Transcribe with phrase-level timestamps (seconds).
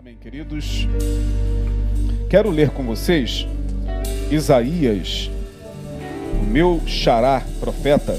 [0.00, 0.88] Amém, queridos.
[2.30, 3.46] Quero ler com vocês
[4.30, 5.30] Isaías,
[6.40, 8.18] o meu xará profeta,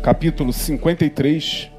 [0.00, 1.72] capítulo 53.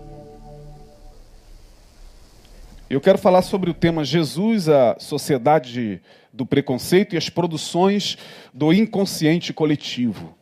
[2.90, 6.02] Eu quero falar sobre o tema Jesus, a sociedade
[6.34, 8.18] do preconceito e as produções
[8.54, 10.38] do inconsciente coletivo.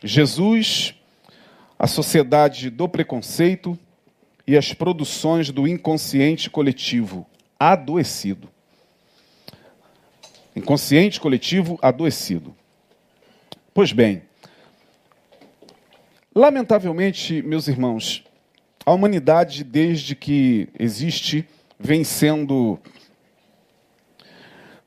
[0.00, 0.94] Jesus,
[1.76, 3.76] a sociedade do preconceito
[4.48, 7.26] e as produções do inconsciente coletivo
[7.60, 8.48] adoecido.
[10.56, 12.56] Inconsciente coletivo adoecido.
[13.74, 14.22] Pois bem,
[16.34, 18.24] lamentavelmente, meus irmãos,
[18.86, 21.46] a humanidade, desde que existe,
[21.78, 22.80] vem sendo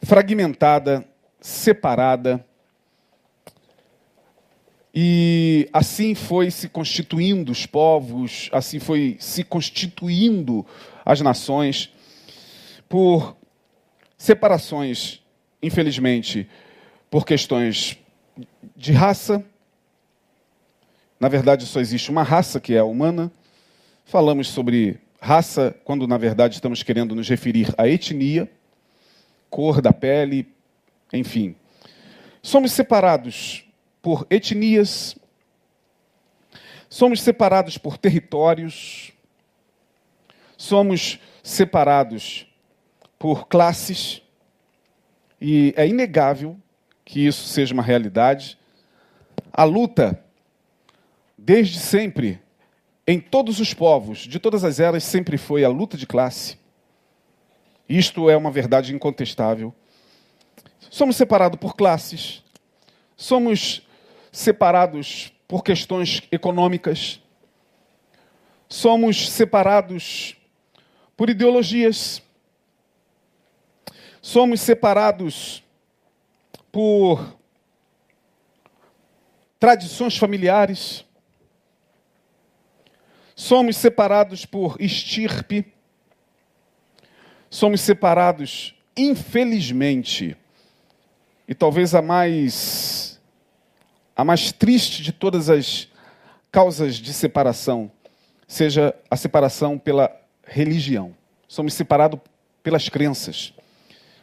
[0.01, 1.07] fragmentada,
[1.39, 2.43] separada,
[4.93, 10.65] e assim foi se constituindo os povos, assim foi se constituindo
[11.05, 11.93] as nações,
[12.89, 13.37] por
[14.17, 15.21] separações,
[15.63, 16.47] infelizmente,
[17.09, 17.97] por questões
[18.75, 19.43] de raça.
[21.17, 23.31] Na verdade, só existe uma raça, que é a humana.
[24.05, 28.51] Falamos sobre raça quando, na verdade, estamos querendo nos referir à etnia,
[29.49, 30.47] cor da pele,
[31.13, 31.55] enfim.
[32.41, 33.65] Somos separados
[34.01, 35.15] por etnias,
[36.89, 39.13] somos separados por territórios,
[40.57, 42.47] somos separados
[43.17, 44.21] por classes,
[45.39, 46.57] e é inegável
[47.05, 48.57] que isso seja uma realidade.
[49.51, 50.23] A luta,
[51.37, 52.39] desde sempre,
[53.07, 56.57] em todos os povos, de todas as eras, sempre foi a luta de classe.
[57.89, 59.73] Isto é uma verdade incontestável.
[60.89, 62.43] Somos separados por classes,
[63.15, 63.87] somos
[64.31, 67.21] separados por questões econômicas,
[68.69, 70.37] somos separados
[71.17, 72.23] por ideologias,
[74.21, 75.61] somos separados
[76.71, 77.37] por
[79.59, 81.05] tradições familiares,
[83.35, 85.73] somos separados por estirpe,
[87.49, 90.37] somos separados, infelizmente,
[91.45, 93.10] e talvez a mais
[94.15, 95.87] a mais triste de todas as
[96.51, 97.91] causas de separação
[98.47, 100.11] seja a separação pela
[100.45, 101.15] religião.
[101.47, 102.19] Somos separados
[102.61, 103.53] pelas crenças.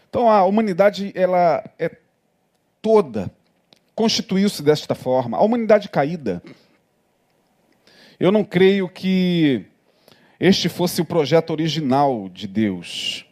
[0.08, 1.90] Então a humanidade ela é
[2.82, 3.30] toda
[3.98, 5.36] constituiu-se desta forma.
[5.36, 6.40] A humanidade caída.
[8.20, 9.64] Eu não creio que
[10.38, 13.26] este fosse o projeto original de Deus.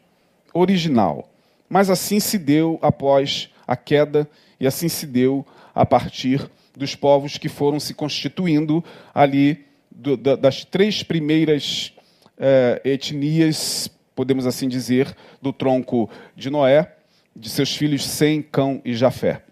[0.53, 1.31] Original.
[1.69, 4.29] Mas assim se deu após a queda
[4.59, 8.83] e assim se deu a partir dos povos que foram se constituindo
[9.15, 11.93] ali do, da, das três primeiras
[12.39, 16.97] eh, etnias, podemos assim dizer, do tronco de Noé,
[17.35, 19.43] de seus filhos Sem, Cão e Jafé.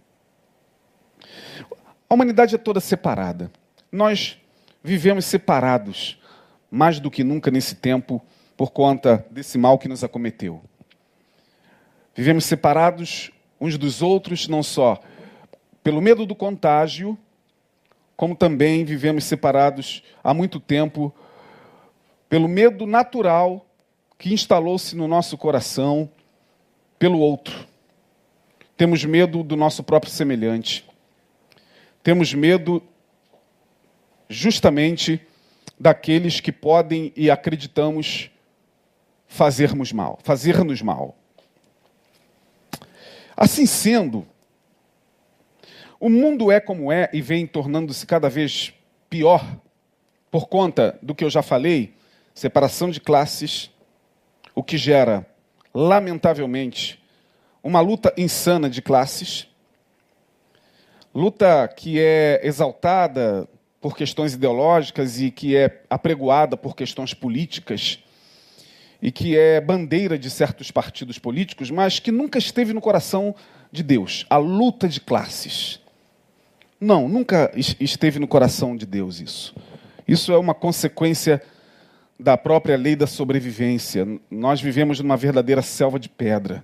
[2.09, 3.51] A humanidade é toda separada.
[3.93, 4.39] Nós
[4.83, 6.19] vivemos separados,
[6.71, 8.23] mais do que nunca nesse tempo,
[8.57, 10.63] por conta desse mal que nos acometeu.
[12.15, 13.31] Vivemos separados
[13.61, 15.03] uns dos outros, não só
[15.85, 17.17] pelo medo do contágio,
[18.17, 21.15] como também vivemos separados há muito tempo
[22.27, 23.67] pelo medo natural
[24.19, 26.11] que instalou-se no nosso coração
[26.99, 27.67] pelo outro.
[28.79, 30.89] Temos medo do nosso próprio semelhante.
[32.03, 32.83] Temos medo
[34.27, 35.21] justamente
[35.79, 38.31] daqueles que podem e acreditamos
[39.29, 41.15] fazermos mal, fazer-nos mal.
[43.37, 44.27] Assim sendo,
[46.01, 48.73] o mundo é como é e vem tornando-se cada vez
[49.09, 49.45] pior
[50.31, 51.95] por conta do que eu já falei,
[52.35, 53.71] separação de classes,
[54.55, 55.25] o que gera,
[55.73, 57.01] lamentavelmente,
[57.63, 59.49] uma luta insana de classes,
[61.15, 63.49] luta que é exaltada
[63.81, 68.01] por questões ideológicas e que é apregoada por questões políticas
[69.01, 73.35] e que é bandeira de certos partidos políticos, mas que nunca esteve no coração
[73.71, 75.84] de Deus, a luta de classes.
[76.85, 79.55] Não, nunca esteve no coração de Deus isso.
[80.07, 81.43] Isso é uma consequência
[82.21, 84.07] da própria lei da sobrevivência.
[84.31, 86.63] Nós vivemos numa verdadeira selva de pedra.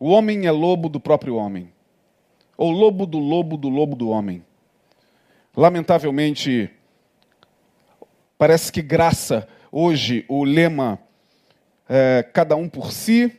[0.00, 1.70] O homem é lobo do próprio homem,
[2.56, 4.42] ou lobo do lobo do lobo do homem.
[5.54, 6.70] Lamentavelmente,
[8.38, 10.98] parece que graça hoje o lema
[11.86, 13.30] é, cada um por si.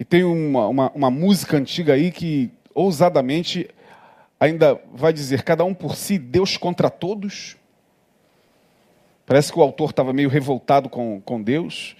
[0.00, 3.68] E tem uma, uma, uma música antiga aí que ousadamente
[4.38, 7.56] ainda vai dizer cada um por si, Deus contra todos?
[9.24, 11.96] Parece que o autor estava meio revoltado com, com Deus.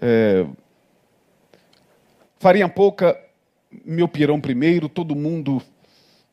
[0.00, 0.46] É,
[2.38, 3.20] farinha pouca,
[3.84, 5.60] meu pirão primeiro, todo mundo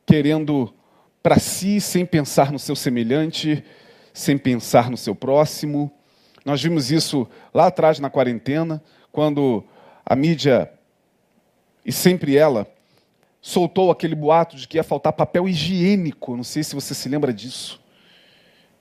[0.06, 0.72] querendo
[1.22, 3.64] para si, sem pensar no seu semelhante,
[4.12, 5.90] sem pensar no seu próximo.
[6.44, 9.64] Nós vimos isso lá atrás na quarentena, quando
[10.04, 10.70] a mídia,
[11.84, 12.68] e sempre ela,
[13.44, 16.34] soltou aquele boato de que ia faltar papel higiênico.
[16.34, 17.78] Não sei se você se lembra disso.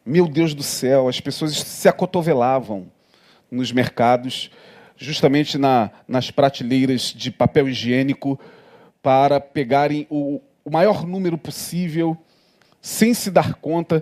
[0.05, 2.89] Meu Deus do céu, as pessoas se acotovelavam
[3.51, 4.49] nos mercados,
[4.95, 8.39] justamente na, nas prateleiras de papel higiênico,
[9.01, 12.17] para pegarem o, o maior número possível,
[12.81, 14.01] sem se dar conta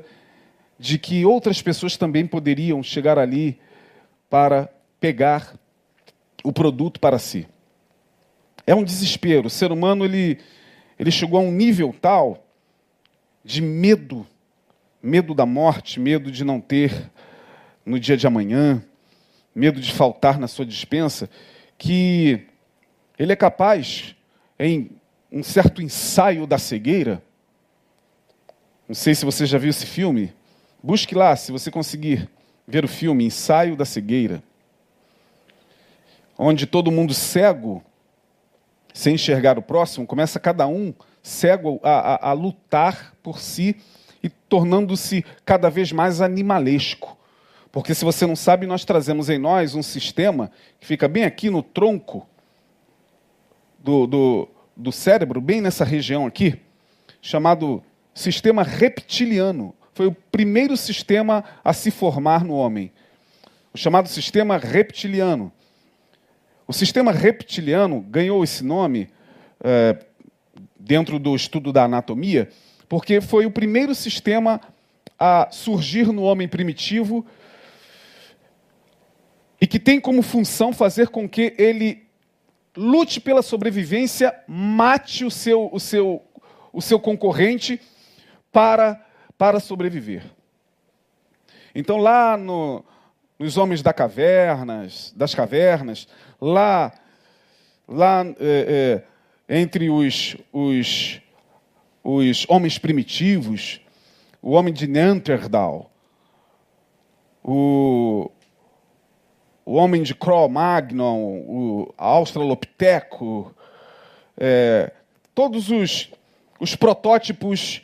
[0.78, 3.60] de que outras pessoas também poderiam chegar ali
[4.30, 4.69] para
[5.00, 5.56] pegar
[6.44, 7.48] o produto para si.
[8.71, 9.47] É um desespero.
[9.47, 10.39] O ser humano ele,
[10.97, 12.47] ele chegou a um nível tal
[13.44, 14.25] de medo
[15.03, 17.12] medo da morte, medo de não ter
[17.85, 18.81] no dia de amanhã,
[19.53, 21.29] medo de faltar na sua dispensa,
[21.77, 22.45] que
[23.18, 24.15] ele é capaz,
[24.59, 24.91] em
[25.31, 27.21] um certo ensaio da cegueira,
[28.88, 30.31] não sei se você já viu esse filme,
[30.83, 32.29] busque lá, se você conseguir
[32.67, 34.41] ver o filme Ensaio da Cegueira,
[36.38, 37.83] onde todo mundo cego,
[38.93, 43.75] sem enxergar o próximo, começa cada um cego a, a, a lutar por si
[44.23, 47.17] e tornando-se cada vez mais animalesco.
[47.71, 51.49] Porque se você não sabe, nós trazemos em nós um sistema que fica bem aqui
[51.49, 52.27] no tronco
[53.79, 56.59] do, do, do cérebro, bem nessa região aqui,
[57.21, 57.81] chamado
[58.13, 59.73] sistema reptiliano.
[59.93, 62.91] Foi o primeiro sistema a se formar no homem.
[63.73, 65.51] O chamado sistema reptiliano.
[66.71, 69.09] O sistema reptiliano ganhou esse nome
[69.62, 70.06] é,
[70.79, 72.47] dentro do estudo da anatomia
[72.88, 74.62] porque foi o primeiro sistema
[75.19, 77.25] a surgir no homem primitivo
[79.59, 82.07] e que tem como função fazer com que ele
[82.74, 86.24] lute pela sobrevivência, mate o seu, o seu,
[86.71, 87.81] o seu concorrente
[88.50, 89.06] para,
[89.38, 90.24] para sobreviver.
[91.75, 92.81] Então, lá no,
[93.41, 96.07] nos homens da cavernas, das cavernas,
[96.39, 96.93] lá,
[97.88, 99.03] lá é,
[99.49, 101.21] é, entre os, os
[102.03, 103.79] os homens primitivos,
[104.41, 105.91] o homem de Neanderthal,
[107.43, 108.31] o,
[109.63, 113.55] o homem de Cro-Magnon, o Australopiteco,
[114.38, 114.91] é,
[115.35, 116.11] todos os,
[116.59, 117.81] os protótipos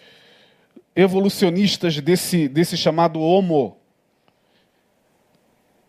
[0.96, 3.77] evolucionistas desse, desse chamado Homo.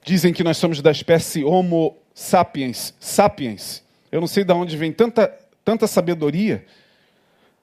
[0.09, 2.95] Dizem que nós somos da espécie Homo sapiens.
[2.99, 3.85] Sapiens.
[4.11, 5.31] Eu não sei de onde vem tanta,
[5.63, 6.65] tanta sabedoria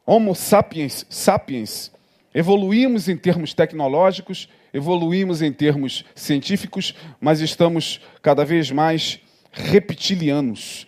[0.05, 1.91] Homo sapiens, sapiens,
[2.35, 9.19] evoluímos em termos tecnológicos, evoluímos em termos científicos, mas estamos cada vez mais
[9.51, 10.85] reptilianos.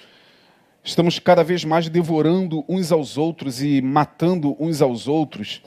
[0.83, 5.63] Estamos cada vez mais devorando uns aos outros e matando uns aos outros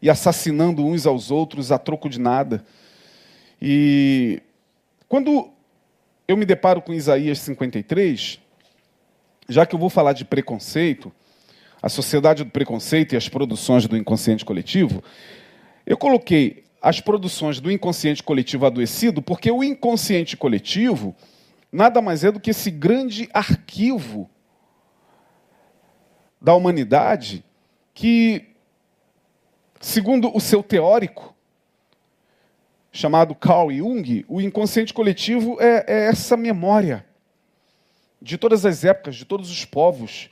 [0.00, 2.64] e assassinando uns aos outros a troco de nada.
[3.60, 4.40] E
[5.14, 5.48] quando
[6.26, 8.40] eu me deparo com Isaías 53,
[9.48, 11.12] já que eu vou falar de preconceito,
[11.80, 15.04] a Sociedade do Preconceito e as produções do inconsciente coletivo,
[15.86, 21.14] eu coloquei as produções do inconsciente coletivo adoecido, porque o inconsciente coletivo
[21.70, 24.28] nada mais é do que esse grande arquivo
[26.40, 27.44] da humanidade
[27.94, 28.46] que,
[29.80, 31.33] segundo o seu teórico,
[32.94, 37.04] chamado Carl Jung, o inconsciente coletivo é, é essa memória
[38.22, 40.30] de todas as épocas, de todos os povos,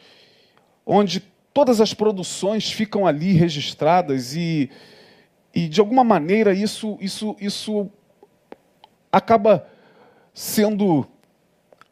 [0.86, 1.20] onde
[1.52, 4.70] todas as produções ficam ali registradas e,
[5.52, 7.90] e de alguma maneira isso, isso, isso
[9.10, 9.66] acaba
[10.32, 11.04] sendo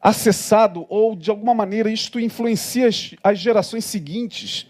[0.00, 4.68] acessado ou de alguma maneira isto influencia as, as gerações seguintes.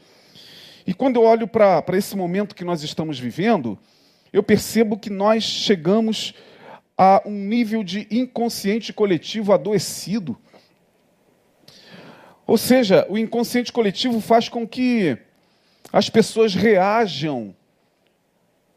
[0.87, 3.79] E quando eu olho para esse momento que nós estamos vivendo,
[4.33, 6.35] eu percebo que nós chegamos
[6.97, 10.39] a um nível de inconsciente coletivo adoecido
[12.51, 15.17] ou seja, o inconsciente coletivo faz com que
[15.93, 17.55] as pessoas reajam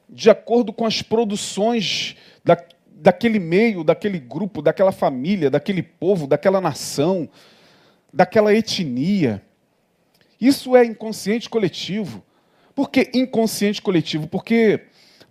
[0.07, 2.55] de acordo com as produções da,
[2.87, 7.27] daquele meio, daquele grupo, daquela família, daquele povo, daquela nação,
[8.13, 9.41] daquela etnia.
[10.39, 12.23] Isso é inconsciente coletivo.
[12.75, 14.27] Por que inconsciente coletivo?
[14.27, 14.81] Porque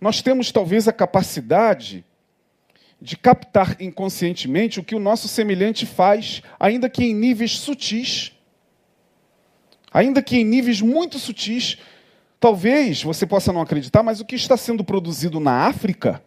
[0.03, 2.03] nós temos talvez a capacidade
[3.01, 8.33] de captar inconscientemente o que o nosso semelhante faz, ainda que em níveis sutis.
[9.93, 11.77] Ainda que em níveis muito sutis.
[12.37, 16.21] Talvez você possa não acreditar, mas o que está sendo produzido na África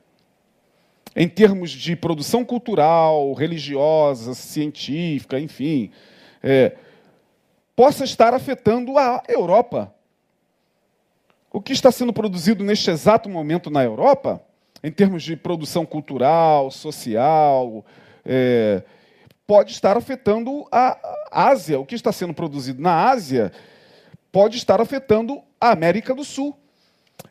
[1.15, 5.91] em termos de produção cultural, religiosa, científica, enfim,
[6.43, 6.73] é,
[7.75, 9.95] possa estar afetando a Europa.
[11.57, 14.43] O que está sendo produzido neste exato momento na Europa,
[14.85, 17.83] em termos de produção cultural, social,
[18.27, 18.83] é,
[19.47, 20.99] pode estar afetando a
[21.33, 21.81] Ásia.
[21.81, 23.53] O que está sendo produzido na Ásia
[24.31, 26.55] pode estar afetando a América do Sul.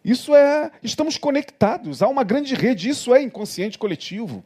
[0.03, 4.43] Isso é, estamos conectados, há uma grande rede, isso é inconsciente coletivo.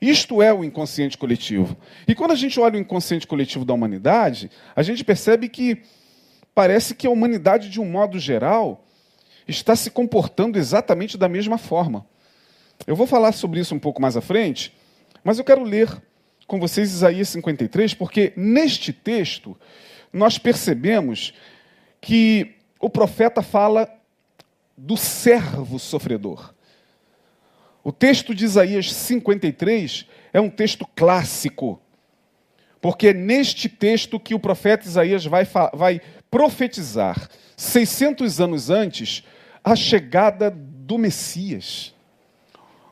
[0.00, 1.76] Isto é o inconsciente coletivo.
[2.08, 5.82] E quando a gente olha o inconsciente coletivo da humanidade, a gente percebe que
[6.60, 8.84] parece que a humanidade, de um modo geral,
[9.48, 12.04] está se comportando exatamente da mesma forma.
[12.86, 14.76] Eu vou falar sobre isso um pouco mais à frente,
[15.24, 15.88] mas eu quero ler
[16.46, 19.58] com vocês Isaías 53, porque neste texto
[20.12, 21.32] nós percebemos
[21.98, 23.90] que o profeta fala
[24.76, 26.52] do servo sofredor.
[27.82, 31.80] O texto de Isaías 53 é um texto clássico,
[32.82, 39.24] porque é neste texto que o profeta Isaías vai, vai profetizar, 600 anos antes,
[39.62, 41.94] a chegada do Messias,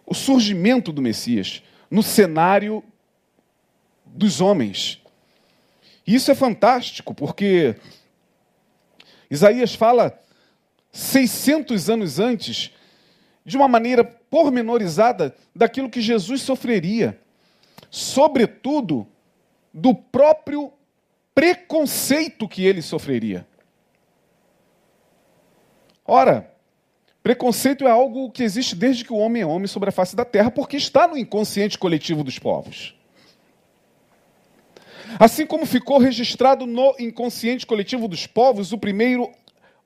[0.04, 2.82] o surgimento do Messias no cenário
[4.04, 5.00] dos homens.
[6.06, 7.76] Isso é fantástico, porque
[9.30, 10.18] Isaías fala
[10.90, 12.70] 600 anos antes,
[13.44, 17.18] de uma maneira pormenorizada, daquilo que Jesus sofreria,
[17.90, 19.06] sobretudo
[19.72, 20.72] do próprio
[21.38, 23.46] preconceito que ele sofreria.
[26.04, 26.52] Ora,
[27.22, 30.24] preconceito é algo que existe desde que o homem é homem sobre a face da
[30.24, 32.92] terra, porque está no inconsciente coletivo dos povos.
[35.16, 39.30] Assim como ficou registrado no inconsciente coletivo dos povos o primeiro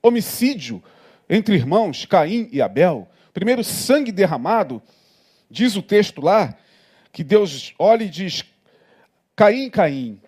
[0.01, 0.83] homicídio
[1.29, 4.81] entre irmãos, Caim e Abel, primeiro sangue derramado,
[5.51, 6.57] diz o texto lá,
[7.11, 8.43] que Deus olha e diz:
[9.35, 10.19] Caim, Caim,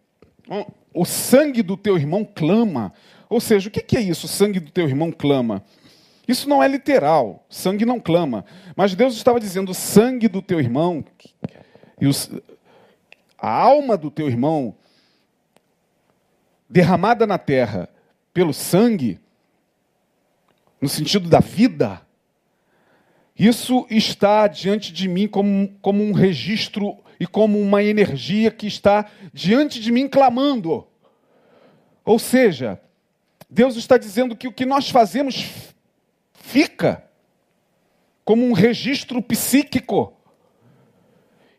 [0.96, 2.94] o sangue do teu irmão clama.
[3.30, 5.64] Ou seja, o que é isso, o sangue do teu irmão clama?
[6.28, 8.46] Isso não é literal, sangue não clama.
[8.76, 11.06] Mas Deus estava dizendo: o sangue do teu irmão,
[12.00, 12.32] e os,
[13.38, 14.76] a alma do teu irmão
[16.68, 17.90] derramada na terra
[18.34, 19.20] pelo sangue,
[20.82, 22.02] no sentido da vida,
[23.38, 29.10] isso está diante de mim como, como um registro e como uma energia que está
[29.34, 30.86] diante de mim clamando.
[32.04, 32.80] Ou seja,
[33.50, 35.46] Deus está dizendo que o que nós fazemos
[36.34, 37.04] fica
[38.24, 40.14] como um registro psíquico.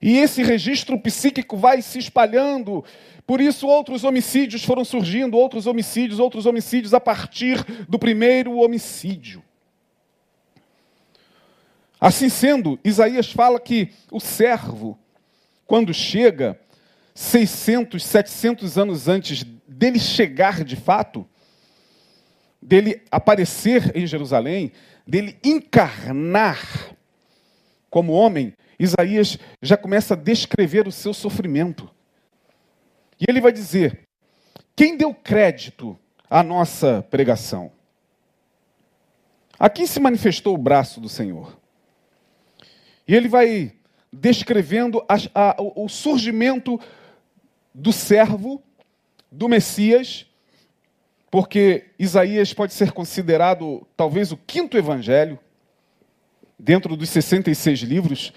[0.01, 2.85] E esse registro psíquico vai se espalhando
[3.27, 9.43] por isso, outros homicídios foram surgindo, outros homicídios, outros homicídios a partir do primeiro homicídio.
[12.01, 14.97] Assim sendo, Isaías fala que o servo,
[15.67, 16.59] quando chega,
[17.15, 21.27] 600, 700 anos antes dele chegar de fato,
[22.61, 24.73] dele aparecer em Jerusalém,
[25.07, 26.95] dele encarnar
[27.91, 31.91] como homem, Isaías já começa a descrever o seu sofrimento.
[33.19, 34.07] E ele vai dizer:
[34.75, 37.73] quem deu crédito à nossa pregação?
[39.59, 41.59] Aqui se manifestou o braço do Senhor.
[43.09, 43.73] E ele vai
[44.21, 46.81] descrevendo a, a, o surgimento
[47.75, 48.63] do servo,
[49.31, 50.27] do Messias,
[51.31, 55.39] porque Isaías pode ser considerado talvez o quinto evangelho,
[56.59, 58.33] dentro dos 66 livros.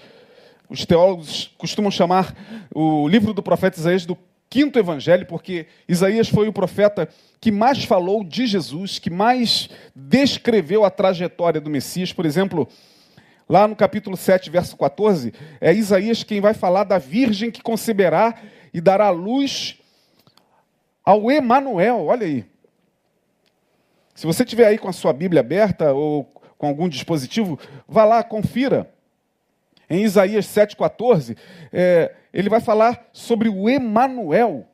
[0.68, 2.36] Os teólogos costumam chamar
[2.74, 4.16] o livro do profeta Isaías do
[4.50, 7.08] quinto evangelho, porque Isaías foi o profeta
[7.40, 12.12] que mais falou de Jesus, que mais descreveu a trajetória do Messias.
[12.12, 12.68] Por exemplo,
[13.50, 18.40] lá no capítulo 7, verso 14, é Isaías quem vai falar da virgem que conceberá
[18.72, 19.76] e dará luz
[21.04, 22.06] ao Emanuel.
[22.06, 22.44] Olha aí.
[24.14, 26.24] Se você tiver aí com a sua Bíblia aberta ou
[26.56, 28.88] com algum dispositivo, vá lá, confira.
[29.88, 31.36] Em Isaías 7,14,
[31.72, 34.64] é, ele vai falar sobre o Emanuel.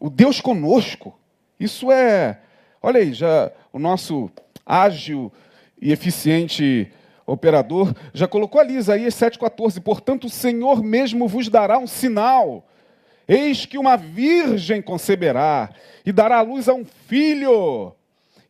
[0.00, 1.16] O Deus conosco.
[1.60, 2.40] Isso é,
[2.82, 4.28] olha aí, já o nosso
[4.66, 5.32] ágil
[5.80, 6.92] e eficiente
[7.26, 9.80] operador já colocou ali Isaías 7,14.
[9.80, 12.66] Portanto, o Senhor mesmo vos dará um sinal.
[13.26, 15.70] Eis que uma virgem conceberá
[16.04, 17.94] e dará à luz a um filho,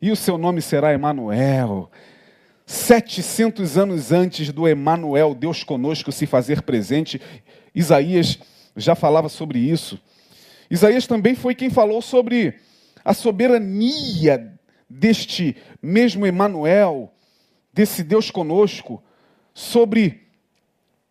[0.01, 1.91] e o seu nome será Emanuel.
[2.65, 7.21] 700 anos antes do Emanuel, Deus conosco, se fazer presente,
[7.75, 8.39] Isaías
[8.75, 9.99] já falava sobre isso.
[10.69, 12.55] Isaías também foi quem falou sobre
[13.03, 14.51] a soberania
[14.89, 17.13] deste mesmo Emanuel,
[17.73, 19.01] desse Deus conosco
[19.53, 20.27] sobre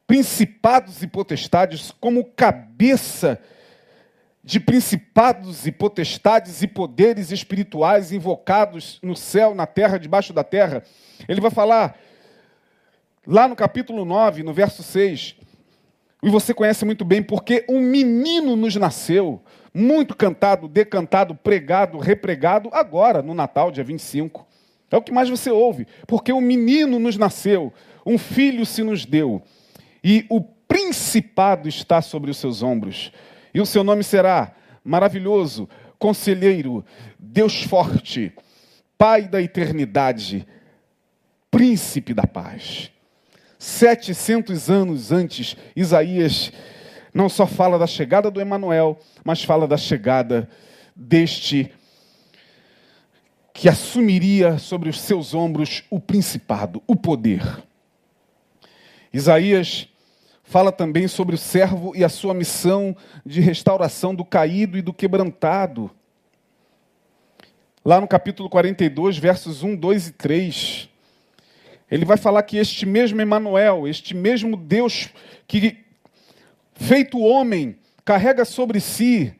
[0.06, 3.40] principados e potestades como cabeça
[4.42, 10.82] de principados e potestades e poderes espirituais invocados no céu, na terra, debaixo da terra.
[11.28, 11.98] Ele vai falar
[13.26, 15.36] lá no capítulo 9, no verso 6.
[16.22, 19.40] E você conhece muito bem, porque um menino nos nasceu,
[19.72, 24.46] muito cantado, decantado, pregado, repregado, agora no Natal, dia 25.
[24.90, 27.72] É o que mais você ouve, porque um menino nos nasceu,
[28.04, 29.42] um filho se nos deu,
[30.02, 33.12] e o principado está sobre os seus ombros.
[33.52, 34.54] E o seu nome será
[34.84, 35.68] maravilhoso,
[35.98, 36.84] conselheiro,
[37.18, 38.32] Deus forte,
[38.96, 40.46] Pai da eternidade,
[41.50, 42.90] príncipe da paz.
[43.58, 46.52] 700 anos antes, Isaías
[47.12, 50.48] não só fala da chegada do Emanuel, mas fala da chegada
[50.94, 51.72] deste
[53.60, 57.62] que assumiria sobre os seus ombros o principado, o poder.
[59.12, 59.86] Isaías
[60.42, 64.94] fala também sobre o servo e a sua missão de restauração do caído e do
[64.94, 65.90] quebrantado.
[67.84, 70.88] Lá no capítulo 42, versos 1, 2 e 3,
[71.90, 75.10] ele vai falar que este mesmo Emanuel, este mesmo Deus
[75.46, 75.84] que
[76.76, 77.76] feito homem,
[78.06, 79.34] carrega sobre si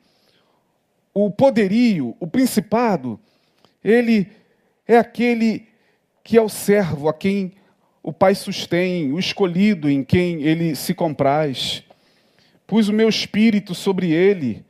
[1.14, 3.18] o poderio, o principado,
[3.82, 4.28] ele
[4.86, 5.68] é aquele
[6.22, 7.52] que é o servo a quem
[8.02, 11.84] o Pai sustém, o escolhido em quem ele se compraz.
[12.66, 14.64] Pus o meu espírito sobre ele,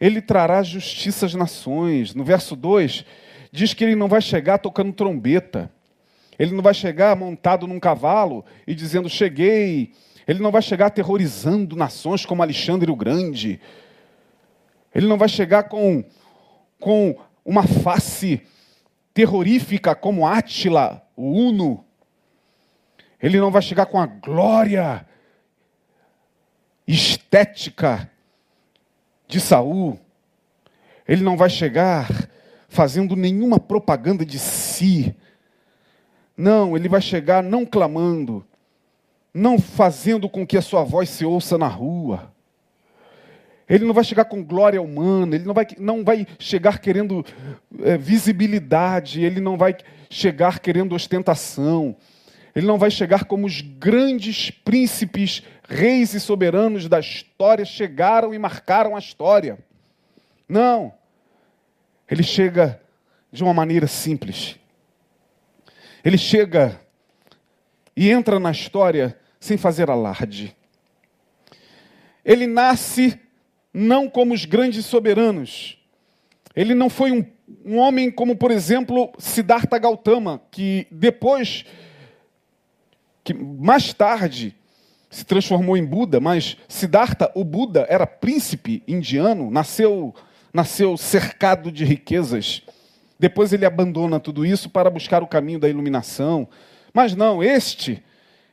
[0.00, 2.14] ele trará justiça às nações.
[2.14, 3.04] No verso 2,
[3.52, 5.70] diz que ele não vai chegar tocando trombeta,
[6.38, 9.92] ele não vai chegar montado num cavalo e dizendo: Cheguei.
[10.26, 13.60] Ele não vai chegar aterrorizando nações como Alexandre o Grande.
[14.92, 16.04] Ele não vai chegar com,
[16.80, 18.42] com uma face
[19.14, 21.84] terrorífica como Átila, o Uno.
[23.22, 25.06] Ele não vai chegar com a glória
[26.86, 28.10] estética
[29.28, 29.98] de Saul.
[31.06, 32.08] Ele não vai chegar
[32.68, 35.14] fazendo nenhuma propaganda de si.
[36.36, 38.44] Não, ele vai chegar não clamando,
[39.32, 42.34] não fazendo com que a sua voz se ouça na rua.
[43.68, 47.24] Ele não vai chegar com glória humana, ele não vai, não vai chegar querendo
[47.82, 49.76] é, visibilidade, ele não vai
[50.08, 51.96] chegar querendo ostentação,
[52.54, 58.38] ele não vai chegar como os grandes príncipes, reis e soberanos da história chegaram e
[58.38, 59.58] marcaram a história.
[60.48, 60.94] Não.
[62.08, 62.80] Ele chega
[63.32, 64.56] de uma maneira simples.
[66.04, 66.80] Ele chega
[67.96, 70.56] e entra na história sem fazer alarde.
[72.24, 73.20] Ele nasce
[73.78, 75.76] não como os grandes soberanos.
[76.54, 77.22] Ele não foi um,
[77.62, 81.66] um homem como, por exemplo, Siddhartha Gautama, que depois,
[83.22, 84.56] que mais tarde
[85.10, 90.14] se transformou em Buda, mas Siddhartha, o Buda, era príncipe indiano, nasceu,
[90.54, 92.62] nasceu cercado de riquezas.
[93.18, 96.48] Depois ele abandona tudo isso para buscar o caminho da iluminação.
[96.94, 98.02] Mas não, este,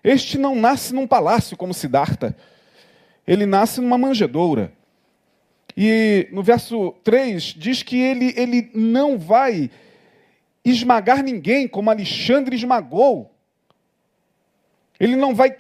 [0.04, 2.36] este não nasce num palácio como Siddhartha.
[3.26, 4.74] Ele nasce numa manjedoura.
[5.76, 9.72] E no verso 3 diz que ele, ele não vai
[10.64, 13.34] esmagar ninguém como Alexandre esmagou.
[15.00, 15.58] Ele não vai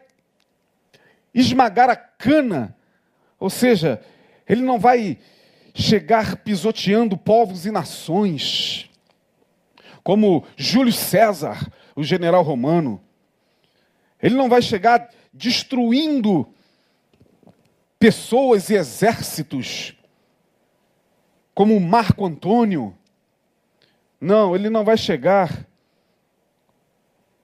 [1.33, 2.75] esmagar a cana.
[3.39, 4.01] Ou seja,
[4.47, 5.17] ele não vai
[5.73, 8.89] chegar pisoteando povos e nações
[10.03, 13.01] como Júlio César, o general romano.
[14.21, 16.47] Ele não vai chegar destruindo
[17.97, 19.95] pessoas e exércitos,
[21.53, 22.95] como Marco Antônio.
[24.19, 25.67] Não, ele não vai chegar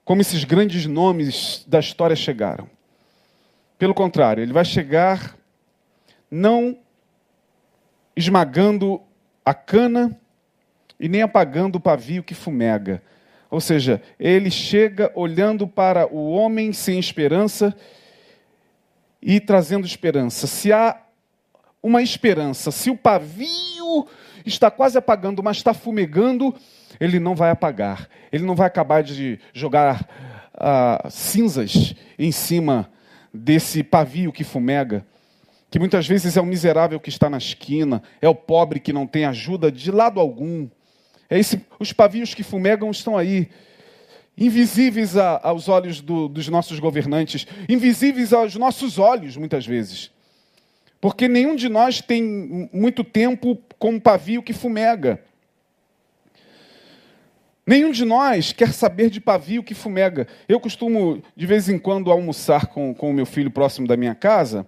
[0.04, 2.68] como esses grandes nomes da história chegaram.
[3.78, 5.36] Pelo contrário, ele vai chegar
[6.30, 6.76] não
[8.16, 9.00] esmagando
[9.44, 10.18] a cana
[10.98, 13.02] e nem apagando o pavio que fumega.
[13.50, 17.74] Ou seja, ele chega olhando para o homem sem esperança
[19.20, 20.46] e trazendo esperança.
[20.46, 21.00] Se há
[21.82, 23.69] uma esperança, se o pavio
[24.44, 26.54] está quase apagando, mas está fumegando,
[26.98, 28.08] ele não vai apagar.
[28.32, 30.06] Ele não vai acabar de jogar
[30.54, 32.90] uh, cinzas em cima
[33.32, 35.04] desse pavio que fumega
[35.70, 39.06] que muitas vezes é o miserável que está na esquina, é o pobre que não
[39.06, 40.68] tem ajuda de lado algum,
[41.28, 43.48] é esse, os pavios que fumegam estão aí,
[44.36, 50.10] invisíveis a, aos olhos do, dos nossos governantes, invisíveis aos nossos olhos, muitas vezes.
[51.00, 55.20] Porque nenhum de nós tem muito tempo com um pavio que fumega.
[57.66, 60.28] Nenhum de nós quer saber de pavio que fumega.
[60.46, 64.14] Eu costumo, de vez em quando, almoçar com, com o meu filho próximo da minha
[64.14, 64.66] casa.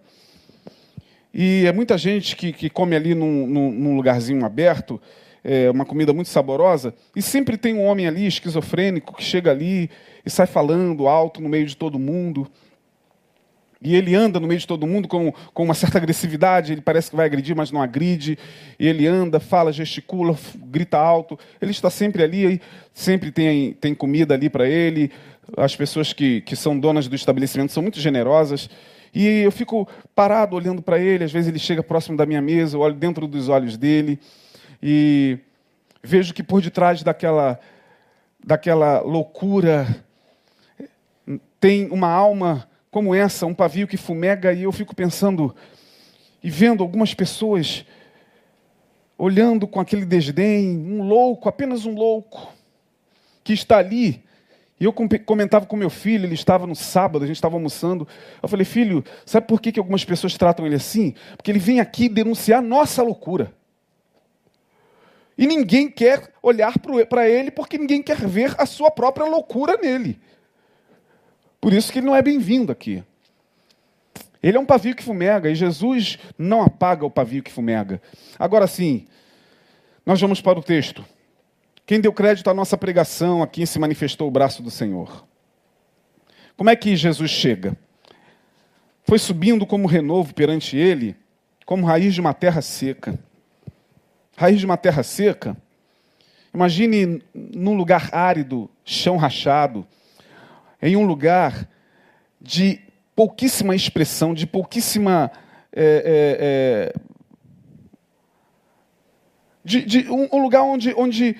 [1.34, 5.00] E é muita gente que, que come ali num, num, num lugarzinho aberto,
[5.44, 9.90] é, uma comida muito saborosa, e sempre tem um homem ali, esquizofrênico, que chega ali
[10.24, 12.50] e sai falando alto no meio de todo mundo.
[13.84, 17.10] E ele anda no meio de todo mundo com, com uma certa agressividade, ele parece
[17.10, 18.38] que vai agredir, mas não agride.
[18.78, 21.38] E ele anda, fala, gesticula, grita alto.
[21.60, 22.60] Ele está sempre ali,
[22.94, 25.10] sempre tem, tem comida ali para ele.
[25.56, 28.70] As pessoas que, que são donas do estabelecimento são muito generosas.
[29.14, 32.76] E eu fico parado olhando para ele, às vezes ele chega próximo da minha mesa,
[32.76, 34.18] eu olho dentro dos olhos dele
[34.82, 35.38] e
[36.02, 37.60] vejo que por detrás daquela,
[38.42, 40.02] daquela loucura
[41.60, 45.56] tem uma alma como essa, um pavio que fumega, e eu fico pensando
[46.42, 47.86] e vendo algumas pessoas
[49.16, 52.52] olhando com aquele desdém, um louco, apenas um louco,
[53.42, 54.22] que está ali.
[54.78, 58.06] E eu comentava com meu filho, ele estava no sábado, a gente estava almoçando.
[58.42, 61.14] Eu falei, filho, sabe por que, que algumas pessoas tratam ele assim?
[61.34, 63.54] Porque ele vem aqui denunciar nossa loucura.
[65.38, 66.74] E ninguém quer olhar
[67.08, 70.20] para ele porque ninguém quer ver a sua própria loucura nele.
[71.62, 73.04] Por isso que ele não é bem-vindo aqui.
[74.42, 78.02] Ele é um pavio que fumega e Jesus não apaga o pavio que fumega.
[78.36, 79.06] Agora sim,
[80.04, 81.04] nós vamos para o texto.
[81.86, 85.24] Quem deu crédito à nossa pregação, a quem se manifestou o braço do Senhor.
[86.56, 87.78] Como é que Jesus chega?
[89.04, 91.14] Foi subindo como renovo perante ele,
[91.64, 93.16] como raiz de uma terra seca.
[94.36, 95.56] Raiz de uma terra seca.
[96.52, 99.86] Imagine num lugar árido, chão rachado,
[100.82, 101.68] em um lugar
[102.40, 102.80] de
[103.14, 105.30] pouquíssima expressão, de pouquíssima.
[105.74, 107.12] É, é, é,
[109.64, 111.36] de, de um, um, lugar onde, onde,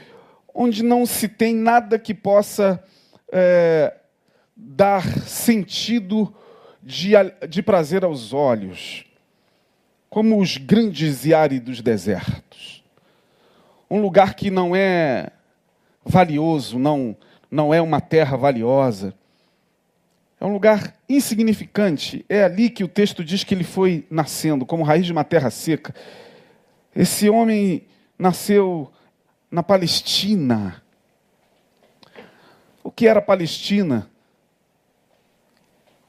[0.54, 2.82] onde não se tem nada que possa
[3.30, 3.94] é,
[4.56, 6.32] dar sentido
[6.80, 7.12] de,
[7.48, 9.04] de prazer aos olhos,
[10.08, 12.84] como os grandes e áridos desertos.
[13.90, 15.30] Um lugar que não é
[16.04, 17.14] valioso, não,
[17.50, 19.12] não é uma terra valiosa
[20.42, 22.26] é um lugar insignificante.
[22.28, 25.50] É ali que o texto diz que ele foi nascendo, como raiz de uma terra
[25.50, 25.94] seca.
[26.96, 27.86] Esse homem
[28.18, 28.90] nasceu
[29.48, 30.82] na Palestina.
[32.82, 34.10] O que era Palestina?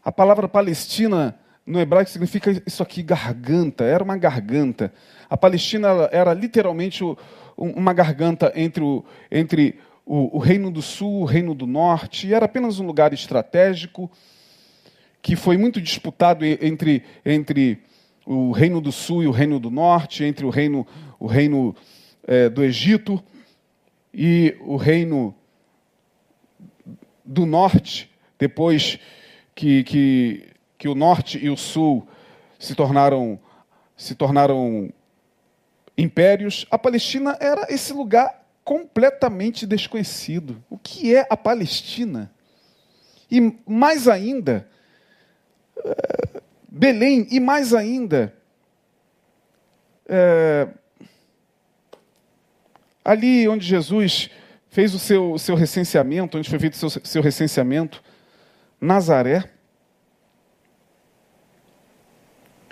[0.03, 3.83] A palavra Palestina no hebraico significa isso aqui, garganta.
[3.83, 4.91] Era uma garganta.
[5.29, 7.03] A Palestina era literalmente
[7.55, 12.33] uma garganta entre o, entre o, o Reino do Sul, o Reino do Norte, e
[12.33, 14.11] era apenas um lugar estratégico
[15.21, 17.81] que foi muito disputado entre, entre
[18.25, 20.85] o Reino do Sul e o Reino do Norte, entre o Reino,
[21.19, 21.75] o reino
[22.27, 23.23] é, do Egito
[24.13, 25.33] e o Reino
[27.23, 28.99] do Norte, depois
[29.55, 32.05] que, que, que o Norte e o Sul
[32.59, 33.39] se tornaram,
[33.95, 34.91] se tornaram
[35.97, 40.63] impérios, a Palestina era esse lugar completamente desconhecido.
[40.69, 42.31] O que é a Palestina?
[43.29, 44.67] E mais ainda,
[45.77, 48.33] eh, Belém, e mais ainda,
[50.07, 50.67] é,
[53.03, 54.29] ali onde Jesus
[54.69, 58.03] fez o seu, seu recenseamento, onde foi feito o seu, seu recenseamento,
[58.79, 59.49] Nazaré.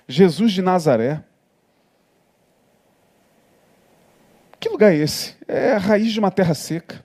[0.08, 1.24] Jesus de Nazaré.
[4.62, 5.36] Que lugar é esse?
[5.48, 7.04] É a raiz de uma terra seca.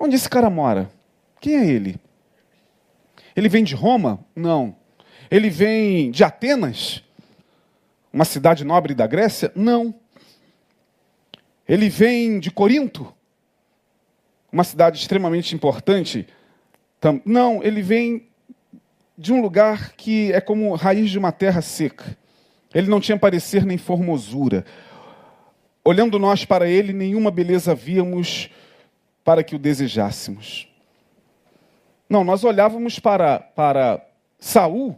[0.00, 0.90] Onde esse cara mora?
[1.38, 2.00] Quem é ele?
[3.36, 4.24] Ele vem de Roma?
[4.34, 4.74] Não.
[5.30, 7.04] Ele vem de Atenas?
[8.10, 9.52] Uma cidade nobre da Grécia?
[9.54, 9.94] Não.
[11.68, 13.12] Ele vem de Corinto?
[14.50, 16.26] Uma cidade extremamente importante?
[17.22, 18.30] Não, ele vem
[19.18, 22.16] de um lugar que é como raiz de uma terra seca.
[22.72, 24.64] Ele não tinha parecer nem formosura.
[25.84, 28.48] Olhando nós para ele, nenhuma beleza víamos
[29.22, 30.66] para que o desejássemos.
[32.08, 34.02] Não, nós olhávamos para, para
[34.38, 34.96] Saul,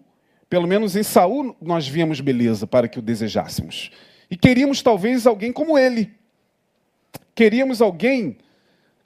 [0.49, 3.91] pelo menos em Saul nós víamos beleza para que o desejássemos.
[4.31, 6.13] E queríamos talvez alguém como ele.
[7.35, 8.37] Queríamos alguém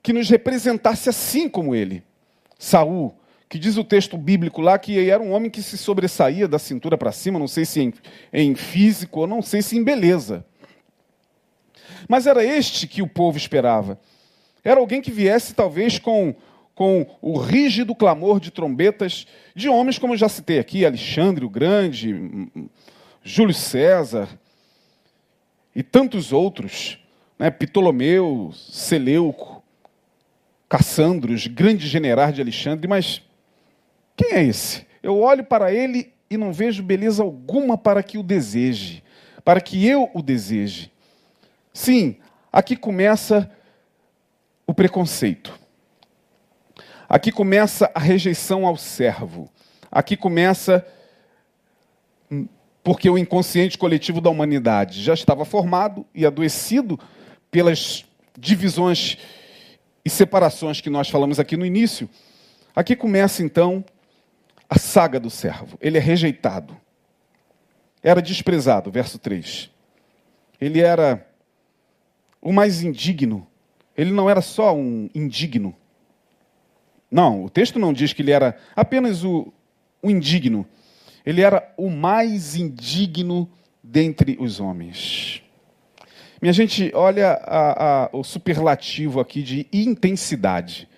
[0.02, 2.02] que nos representasse assim como ele.
[2.58, 3.14] Saul,
[3.48, 6.98] que diz o texto bíblico lá que era um homem que se sobressaía da cintura
[6.98, 7.94] para cima, não sei se em,
[8.32, 10.44] em físico ou não sei se em beleza.
[12.10, 13.96] Mas era este que o povo esperava.
[14.64, 16.34] Era alguém que viesse, talvez, com,
[16.74, 22.50] com o rígido clamor de trombetas de homens, como já citei aqui: Alexandre o Grande,
[23.22, 24.28] Júlio César
[25.72, 26.98] e tantos outros,
[27.38, 27.48] né?
[27.48, 29.62] Ptolomeu, Seleuco.
[30.68, 33.22] Cassandros, grande general de Alexandre, mas
[34.16, 34.84] quem é esse?
[35.00, 39.00] Eu olho para ele e não vejo beleza alguma para que o deseje,
[39.44, 40.90] para que eu o deseje.
[41.72, 42.16] Sim,
[42.52, 43.50] aqui começa
[44.66, 45.58] o preconceito.
[47.08, 49.50] Aqui começa a rejeição ao servo.
[49.90, 50.86] Aqui começa
[52.30, 52.46] hum,
[52.82, 56.98] porque o inconsciente coletivo da humanidade já estava formado e adoecido
[57.50, 58.04] pelas
[58.38, 59.18] divisões
[60.04, 62.08] e separações que nós falamos aqui no início.
[62.74, 63.84] Aqui começa então
[64.68, 65.76] a saga do servo.
[65.80, 66.76] Ele é rejeitado.
[68.02, 69.70] Era desprezado, verso 3.
[70.60, 71.26] Ele era
[72.40, 73.46] o mais indigno.
[73.96, 75.74] Ele não era só um indigno.
[77.10, 79.52] Não, o texto não diz que ele era apenas o,
[80.02, 80.66] o indigno.
[81.26, 83.50] Ele era o mais indigno
[83.82, 85.42] dentre os homens.
[86.40, 90.88] Minha gente, olha a, a, o superlativo aqui de intensidade.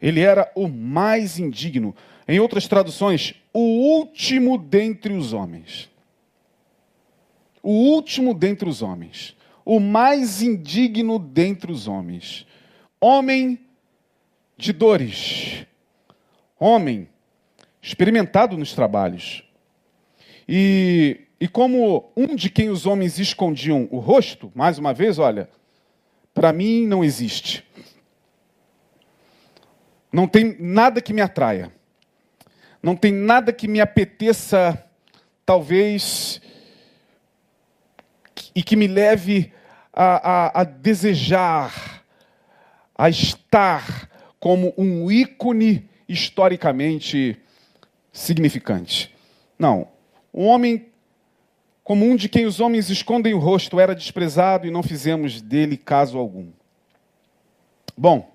[0.00, 1.94] Ele era o mais indigno.
[2.28, 5.90] Em outras traduções, o último dentre os homens.
[7.62, 9.36] O último dentre os homens.
[9.64, 12.46] O mais indigno dentre os homens.
[13.00, 13.58] Homem
[14.56, 15.66] de dores.
[16.58, 17.08] Homem
[17.80, 19.44] experimentado nos trabalhos.
[20.48, 25.48] E, e como um de quem os homens escondiam o rosto, mais uma vez, olha,
[26.34, 27.64] para mim não existe.
[30.12, 31.72] Não tem nada que me atraia
[32.82, 34.76] não tem nada que me apeteça,
[35.46, 36.40] talvez,
[38.54, 39.52] e que me leve
[39.92, 42.04] a, a, a desejar,
[42.96, 47.36] a estar como um ícone historicamente
[48.12, 49.14] significante.
[49.58, 49.88] Não.
[50.32, 50.88] Um homem
[51.84, 55.76] como um de quem os homens escondem o rosto era desprezado e não fizemos dele
[55.76, 56.48] caso algum.
[57.96, 58.32] Bom,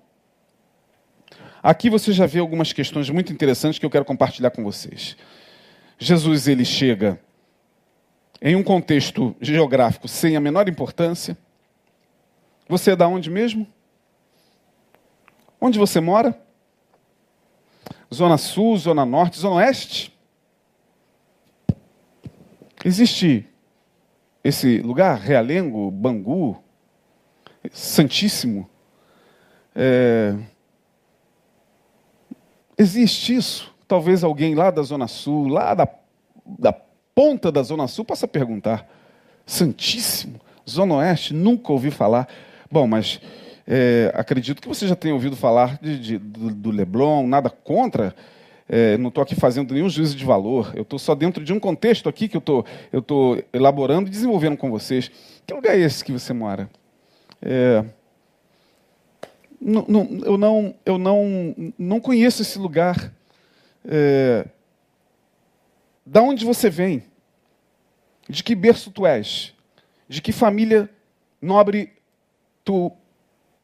[1.62, 5.16] Aqui você já vê algumas questões muito interessantes que eu quero compartilhar com vocês.
[5.98, 7.20] Jesus ele chega
[8.40, 11.36] em um contexto geográfico sem a menor importância.
[12.68, 13.66] Você é da onde mesmo?
[15.60, 16.38] Onde você mora?
[18.14, 20.16] Zona Sul, Zona Norte, Zona Oeste?
[22.84, 23.46] Existe
[24.44, 26.62] esse lugar, Realengo, Bangu,
[27.72, 28.68] Santíssimo?
[29.74, 30.34] É,
[32.78, 33.74] Existe isso?
[33.88, 35.88] Talvez alguém lá da Zona Sul, lá da,
[36.46, 36.72] da
[37.18, 38.88] ponta da Zona Sul, possa perguntar.
[39.44, 42.28] Santíssimo, Zona Oeste, nunca ouvi falar.
[42.70, 43.20] Bom, mas
[43.66, 48.14] é, acredito que você já tenha ouvido falar de, de, do, do, Leblon, nada contra.
[48.68, 50.70] É, não estou aqui fazendo nenhum juízo de valor.
[50.76, 54.70] Eu estou só dentro de um contexto aqui que eu estou elaborando e desenvolvendo com
[54.70, 55.10] vocês.
[55.44, 56.70] Que lugar é esse que você mora?
[57.42, 57.84] É,
[59.60, 63.12] não, não, eu não, eu não, não conheço esse lugar.
[63.84, 64.46] É,
[66.06, 67.07] da onde você vem?
[68.28, 69.54] De que berço tu és?
[70.08, 70.90] De que família
[71.40, 71.92] nobre
[72.64, 72.92] tu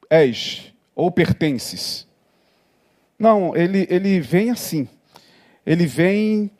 [0.08, 2.06] és ou pertences?
[3.18, 4.88] Não, ele, ele vem assim.
[5.66, 6.50] Ele vem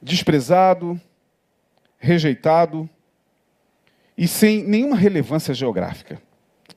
[0.00, 1.00] desprezado,
[1.98, 2.88] rejeitado
[4.16, 6.20] e sem nenhuma relevância geográfica.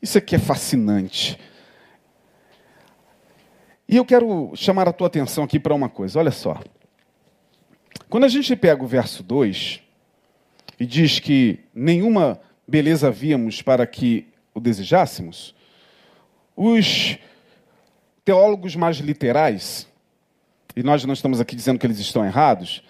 [0.02, 1.40] Isso aqui é fascinante.
[3.88, 6.62] E eu quero chamar a tua atenção aqui para uma coisa, olha só.
[8.10, 9.82] Quando a gente pega o verso 2
[10.80, 15.54] e diz que nenhuma beleza víamos para que o desejássemos,
[16.56, 17.18] os
[18.24, 19.88] teólogos mais literais,
[20.76, 22.84] e nós não estamos aqui dizendo que eles estão errados,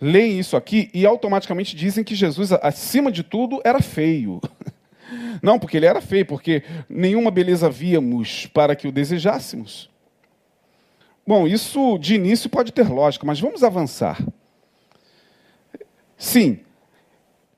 [0.00, 4.40] leem isso aqui e automaticamente dizem que Jesus, acima de tudo, era feio.
[5.42, 9.90] Não, porque ele era feio, porque nenhuma beleza víamos para que o desejássemos.
[11.26, 14.18] Bom, isso de início pode ter lógica, mas vamos avançar.
[16.16, 16.60] Sim,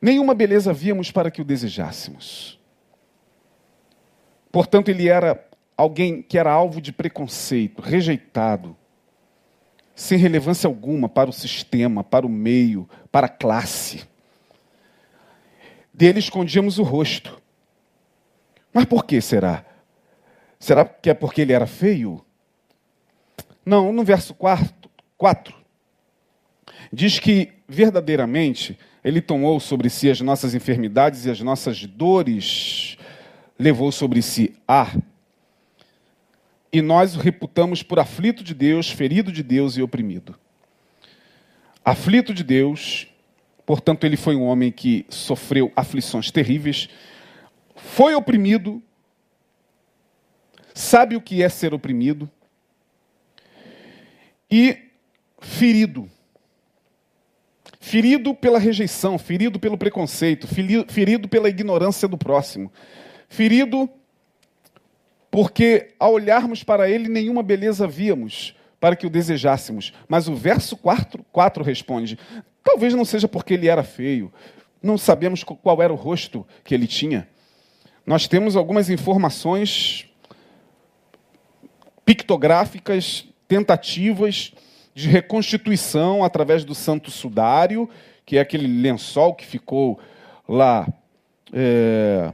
[0.04, 2.60] nenhuma beleza víamos para que o desejássemos.
[4.52, 5.42] Portanto, ele era
[5.74, 8.76] alguém que era alvo de preconceito, rejeitado,
[9.94, 14.06] sem relevância alguma para o sistema, para o meio, para a classe.
[15.92, 17.40] Dele escondíamos o rosto.
[18.74, 19.64] Mas por que será?
[20.58, 22.22] Será que é porque ele era feio?
[23.64, 25.64] Não, no verso 4, 4
[26.92, 32.96] diz que verdadeiramente ele tomou sobre si as nossas enfermidades e as nossas dores
[33.58, 34.56] levou sobre si.
[34.66, 34.90] Ah,
[36.72, 40.34] e nós o reputamos por aflito de Deus, ferido de Deus e oprimido.
[41.84, 43.06] Aflito de Deus,
[43.66, 46.88] portanto, ele foi um homem que sofreu aflições terríveis
[47.74, 48.82] foi oprimido,
[50.72, 52.30] sabe o que é ser oprimido
[54.50, 54.90] e
[55.40, 56.10] ferido.
[57.86, 60.48] Ferido pela rejeição, ferido pelo preconceito,
[60.88, 62.72] ferido pela ignorância do próximo,
[63.28, 63.90] ferido
[65.30, 69.92] porque ao olharmos para ele nenhuma beleza víamos para que o desejássemos.
[70.08, 72.18] Mas o verso 4, 4 responde:
[72.64, 74.32] talvez não seja porque ele era feio,
[74.82, 77.28] não sabemos qual era o rosto que ele tinha.
[78.06, 80.08] Nós temos algumas informações
[82.02, 84.54] pictográficas, tentativas
[84.94, 87.90] de reconstituição através do santo sudário,
[88.24, 89.98] que é aquele lençol que ficou
[90.48, 90.86] lá.
[91.52, 92.32] É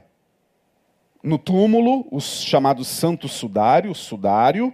[1.23, 4.73] no túmulo, o chamado Santo Sudário, Sudário,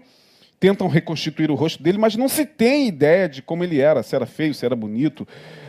[0.58, 4.14] tentam reconstituir o rosto dele, mas não se tem ideia de como ele era, se
[4.14, 5.26] era feio, se era bonito,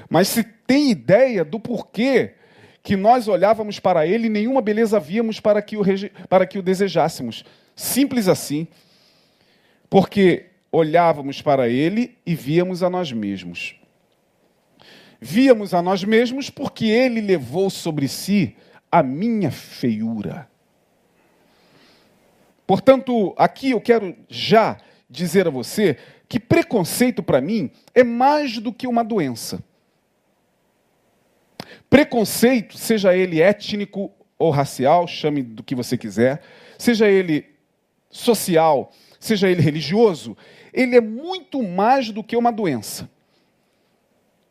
[0.10, 2.34] mas se tem ideia do porquê
[2.82, 5.82] que nós olhávamos para ele e nenhuma beleza víamos para que o,
[6.30, 7.44] para que o desejássemos.
[7.76, 8.66] Simples assim.
[9.90, 13.76] Porque olhávamos para ele e víamos a nós mesmos.
[15.20, 18.56] Víamos a nós mesmos porque ele levou sobre si
[18.92, 20.50] a minha feiura.
[22.66, 24.78] Portanto, aqui eu quero já
[25.10, 29.64] dizer a você que preconceito para mim é mais do que uma doença.
[31.90, 36.42] Preconceito, seja ele étnico ou racial, chame do que você quiser,
[36.78, 37.46] seja ele
[38.10, 40.38] social, seja ele religioso,
[40.74, 43.10] ele é muito mais do que uma doença.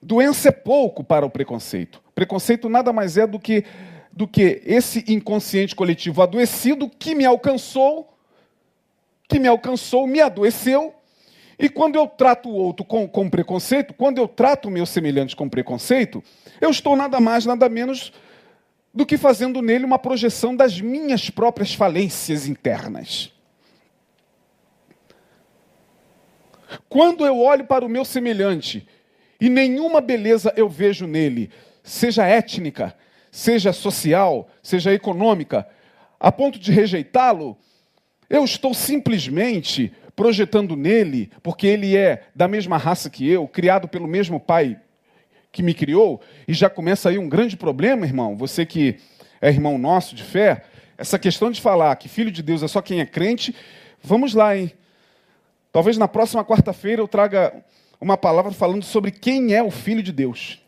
[0.00, 2.02] Doença é pouco para o preconceito.
[2.14, 3.64] Preconceito nada mais é do que
[4.16, 8.16] do que esse inconsciente coletivo adoecido que me alcançou,
[9.28, 10.94] que me alcançou, me adoeceu.
[11.58, 15.36] E quando eu trato o outro com, com preconceito, quando eu trato o meu semelhante
[15.36, 16.24] com preconceito,
[16.62, 18.10] eu estou nada mais, nada menos
[18.92, 23.35] do que fazendo nele uma projeção das minhas próprias falências internas.
[26.88, 28.86] Quando eu olho para o meu semelhante
[29.40, 31.50] e nenhuma beleza eu vejo nele,
[31.82, 32.94] seja étnica,
[33.30, 35.66] seja social, seja econômica,
[36.18, 37.56] a ponto de rejeitá-lo,
[38.28, 44.08] eu estou simplesmente projetando nele, porque ele é da mesma raça que eu, criado pelo
[44.08, 44.80] mesmo pai
[45.52, 48.96] que me criou, e já começa aí um grande problema, irmão, você que
[49.40, 50.64] é irmão nosso de fé,
[50.98, 53.54] essa questão de falar que filho de Deus é só quem é crente,
[54.02, 54.72] vamos lá, hein?
[55.76, 57.52] Talvez na próxima quarta-feira eu traga
[58.00, 60.58] uma palavra falando sobre quem é o filho de Deus.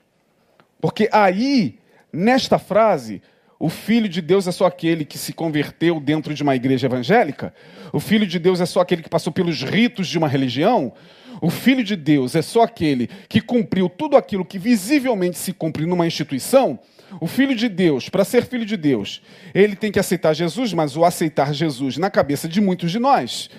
[0.83, 1.79] Porque aí
[2.13, 3.21] Nesta frase,
[3.59, 7.55] o filho de Deus é só aquele que se converteu dentro de uma igreja evangélica?
[7.93, 10.93] O filho de Deus é só aquele que passou pelos ritos de uma religião?
[11.41, 15.85] O filho de Deus é só aquele que cumpriu tudo aquilo que visivelmente se cumpre
[15.85, 16.79] numa instituição?
[17.21, 19.23] O filho de Deus, para ser filho de Deus,
[19.55, 23.51] ele tem que aceitar Jesus, mas o aceitar Jesus na cabeça de muitos de nós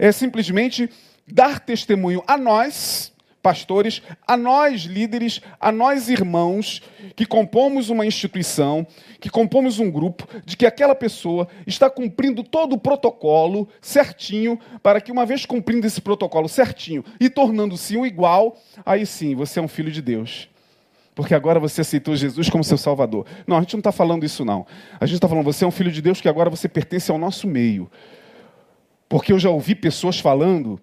[0.00, 0.88] é simplesmente
[1.30, 6.82] dar testemunho a nós pastores, a nós líderes, a nós irmãos
[7.14, 8.86] que compomos uma instituição,
[9.18, 15.00] que compomos um grupo, de que aquela pessoa está cumprindo todo o protocolo certinho, para
[15.00, 19.62] que uma vez cumprindo esse protocolo certinho e tornando-se um igual, aí sim você é
[19.62, 20.48] um filho de Deus.
[21.14, 23.26] Porque agora você aceitou Jesus como seu Salvador.
[23.46, 24.66] Não, a gente não está falando isso, não.
[24.98, 27.18] A gente está falando, você é um filho de Deus que agora você pertence ao
[27.18, 27.90] nosso meio.
[29.10, 30.80] Porque eu já ouvi pessoas falando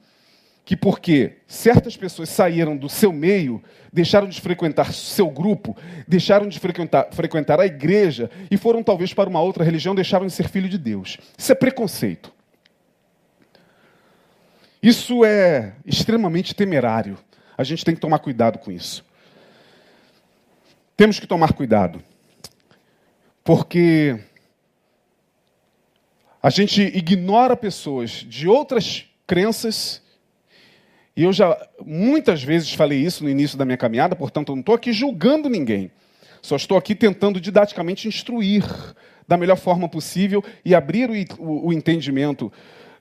[0.65, 6.59] que porque certas pessoas saíram do seu meio, deixaram de frequentar seu grupo, deixaram de
[6.59, 10.67] frequentar, frequentar a igreja e foram talvez para uma outra religião, deixaram de ser filho
[10.67, 11.17] de Deus.
[11.37, 12.33] Isso é preconceito.
[14.83, 17.17] Isso é extremamente temerário.
[17.57, 19.05] A gente tem que tomar cuidado com isso.
[20.97, 22.03] Temos que tomar cuidado.
[23.41, 24.19] Porque
[26.41, 30.01] a gente ignora pessoas de outras crenças
[31.17, 34.59] e eu já muitas vezes falei isso no início da minha caminhada, portanto, eu não
[34.59, 35.91] estou aqui julgando ninguém.
[36.43, 38.63] Só estou aqui tentando didaticamente instruir
[39.27, 42.53] da melhor forma possível e abrir o, o, o entendimento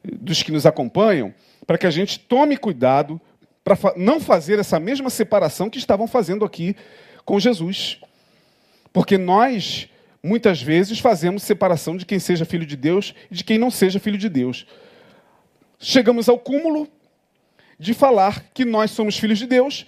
[0.03, 1.35] dos que nos acompanham,
[1.67, 3.21] para que a gente tome cuidado
[3.63, 6.75] para fa não fazer essa mesma separação que estavam fazendo aqui
[7.25, 8.01] com Jesus.
[8.93, 9.91] Porque nós,
[10.27, 14.01] muitas vezes, fazemos separação de quem seja filho de Deus e de quem não seja
[14.01, 14.67] filho de Deus.
[15.79, 16.89] Chegamos ao cúmulo
[17.79, 19.87] de falar que nós somos filhos de Deus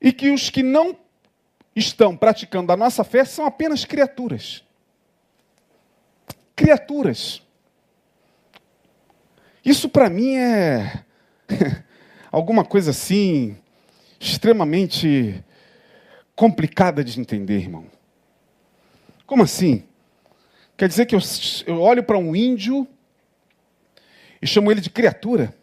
[0.00, 0.96] e que os que não
[1.74, 4.62] estão praticando a nossa fé são apenas criaturas.
[6.54, 7.42] Criaturas.
[9.64, 11.04] Isso para mim é
[12.30, 13.56] alguma coisa assim
[14.20, 15.42] extremamente
[16.34, 17.97] complicada de entender, irmão.
[19.28, 19.82] Como assim?
[20.74, 21.20] Quer dizer que eu,
[21.66, 22.88] eu olho para um índio
[24.40, 25.54] e chamo ele de criatura.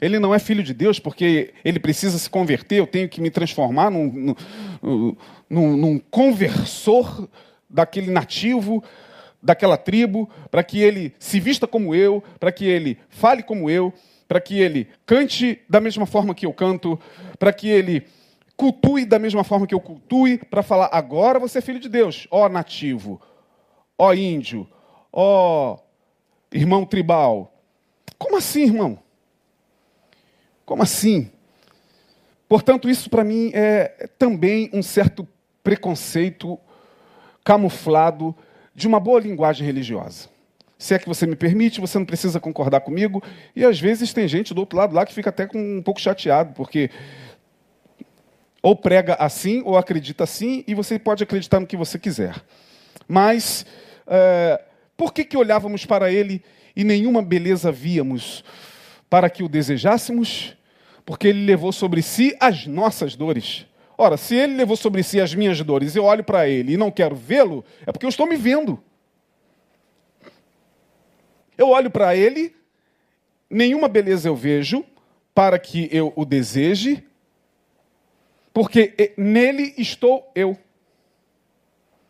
[0.00, 3.30] Ele não é filho de Deus porque ele precisa se converter, eu tenho que me
[3.30, 4.34] transformar num,
[4.82, 5.16] num,
[5.50, 7.28] num, num conversor
[7.68, 8.82] daquele nativo,
[9.42, 13.92] daquela tribo, para que ele se vista como eu, para que ele fale como eu,
[14.26, 16.98] para que ele cante da mesma forma que eu canto,
[17.38, 18.06] para que ele
[18.56, 22.26] cultue da mesma forma que eu cultue, para falar agora você é filho de Deus,
[22.30, 23.20] ó nativo,
[23.98, 24.68] ó índio,
[25.12, 25.78] ó
[26.52, 27.52] irmão tribal.
[28.18, 28.98] Como assim, irmão?
[30.64, 31.30] Como assim?
[32.48, 35.26] Portanto, isso para mim é também um certo
[35.62, 36.58] preconceito
[37.42, 38.34] camuflado
[38.74, 40.28] de uma boa linguagem religiosa.
[40.78, 43.22] Se é que você me permite, você não precisa concordar comigo.
[43.54, 46.00] E às vezes tem gente do outro lado lá que fica até com um pouco
[46.00, 46.90] chateado, porque
[48.64, 52.34] ou prega assim, ou acredita assim, e você pode acreditar no que você quiser.
[53.06, 53.64] Mas
[54.06, 54.60] é,
[54.96, 56.42] por que, que olhávamos para ele
[56.74, 58.42] e nenhuma beleza víamos?
[59.14, 60.56] para que o desejássemos,
[61.04, 63.64] porque ele levou sobre si as nossas dores.
[63.96, 66.90] Ora, se ele levou sobre si as minhas dores, eu olho para ele e não
[66.90, 68.82] quero vê-lo, é porque eu estou me vendo.
[71.56, 72.56] Eu olho para ele,
[73.48, 74.84] nenhuma beleza eu vejo
[75.32, 77.04] para que eu o deseje,
[78.54, 80.56] porque nele estou eu.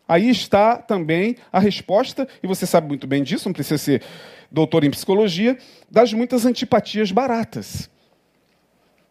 [0.07, 4.03] Aí está também a resposta, e você sabe muito bem disso, não precisa ser
[4.51, 5.57] doutor em psicologia,
[5.91, 7.89] das muitas antipatias baratas.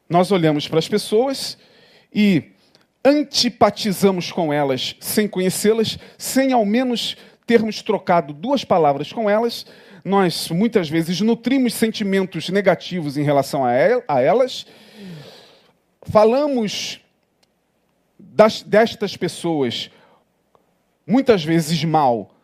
[0.07, 1.57] Nós olhamos para as pessoas
[2.13, 2.51] e
[3.03, 7.17] antipatizamos com elas sem conhecê-las, sem ao menos
[7.47, 9.65] termos trocado duas palavras com elas.
[10.05, 14.67] Nós muitas vezes nutrimos sentimentos negativos em relação a elas.
[16.03, 17.02] Falamos
[18.33, 19.91] das, destas pessoas
[21.05, 22.35] muitas vezes mal,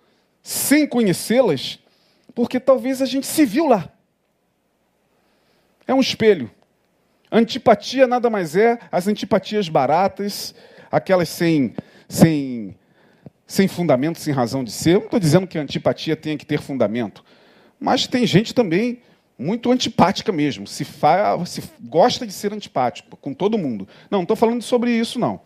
[0.44, 1.80] sem conhecê-las,
[2.36, 3.90] porque talvez a gente se viu lá.
[5.88, 6.50] É um espelho.
[7.32, 10.54] Antipatia nada mais é as antipatias baratas,
[10.92, 11.74] aquelas sem,
[12.08, 12.76] sem,
[13.48, 14.92] sem fundamento, sem razão de ser.
[14.92, 17.26] Eu não estou dizendo que a antipatia tenha que ter fundamento,
[17.80, 19.02] mas tem gente também
[19.38, 23.88] muito antipática mesmo, se, fa, se gosta de ser antipático com todo mundo.
[24.12, 25.42] Não, não estou falando sobre isso, não.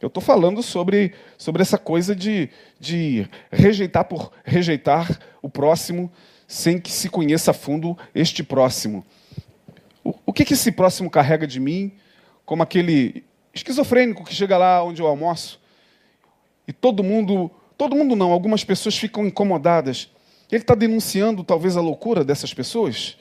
[0.00, 2.48] Eu estou falando sobre, sobre essa coisa de,
[2.78, 6.10] de rejeitar por rejeitar o próximo
[6.48, 9.04] sem que se conheça a fundo este próximo.
[10.02, 11.92] O, o que, que esse próximo carrega de mim
[12.46, 15.60] como aquele esquizofrênico que chega lá onde eu almoço
[16.66, 20.10] e todo mundo, todo mundo não, algumas pessoas ficam incomodadas.
[20.50, 23.18] Ele está denunciando talvez a loucura dessas pessoas?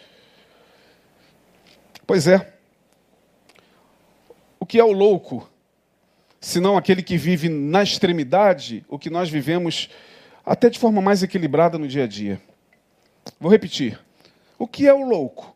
[2.08, 2.54] Pois é.
[4.60, 5.50] O que é o louco?
[6.40, 9.90] Senão aquele que vive na extremidade, o que nós vivemos
[10.46, 12.42] até de forma mais equilibrada no dia a dia.
[13.40, 14.00] Vou repetir.
[14.58, 15.56] O que é o louco?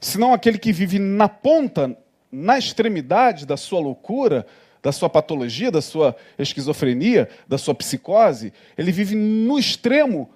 [0.00, 1.96] Senão aquele que vive na ponta,
[2.30, 4.46] na extremidade da sua loucura,
[4.82, 10.30] da sua patologia, da sua esquizofrenia, da sua psicose, ele vive no extremo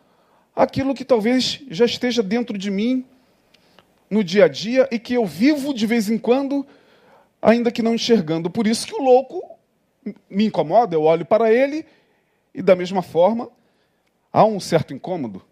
[0.54, 3.04] aquilo que talvez já esteja dentro de mim
[4.10, 6.66] no dia a dia e que eu vivo de vez em quando
[7.42, 8.48] ainda que não enxergando.
[8.48, 9.42] Por isso que o louco
[10.30, 11.84] me incomoda, eu olho para ele
[12.54, 13.50] e, da mesma forma,
[14.32, 15.44] há um certo incômodo.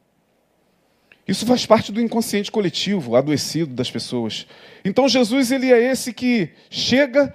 [1.26, 4.47] Isso faz parte do inconsciente coletivo, adoecido das pessoas.
[4.84, 7.34] Então Jesus ele é esse que chega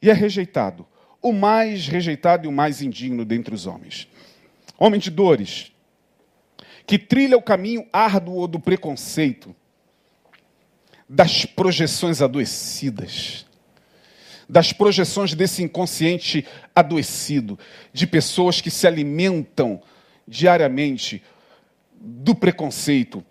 [0.00, 0.86] e é rejeitado,
[1.20, 4.08] o mais rejeitado e o mais indigno dentre os homens.
[4.78, 5.72] Homem de dores,
[6.86, 9.54] que trilha o caminho árduo do preconceito,
[11.06, 13.44] das projeções adoecidas,
[14.48, 17.58] das projeções desse inconsciente adoecido,
[17.92, 19.82] de pessoas que se alimentam
[20.26, 21.22] diariamente
[22.00, 23.24] do preconceito,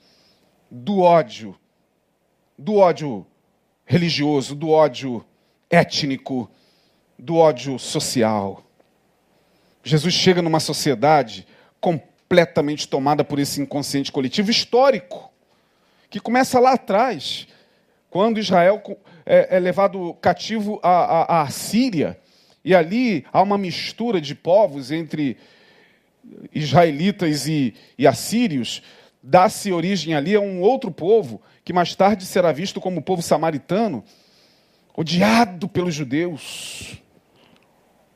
[0.70, 1.58] do ódio,
[2.58, 3.26] do ódio
[3.86, 5.26] religioso, do ódio
[5.70, 6.50] étnico,
[7.18, 8.64] do ódio social.
[9.84, 11.48] Jesus chega numa sociedade
[11.80, 15.32] completamente tomada por esse inconsciente coletivo histórico,
[16.10, 17.48] que começa lá atrás,
[18.10, 18.82] quando Israel
[19.28, 22.18] é, é levado cativo à, à, à Síria,
[22.64, 25.38] e ali há uma mistura de povos entre
[26.54, 28.82] israelitas e, e assírios,
[29.22, 33.22] dá-se origem ali a um outro povo, que mais tarde será visto como o povo
[33.22, 34.04] samaritano,
[34.96, 36.98] odiado pelos judeus,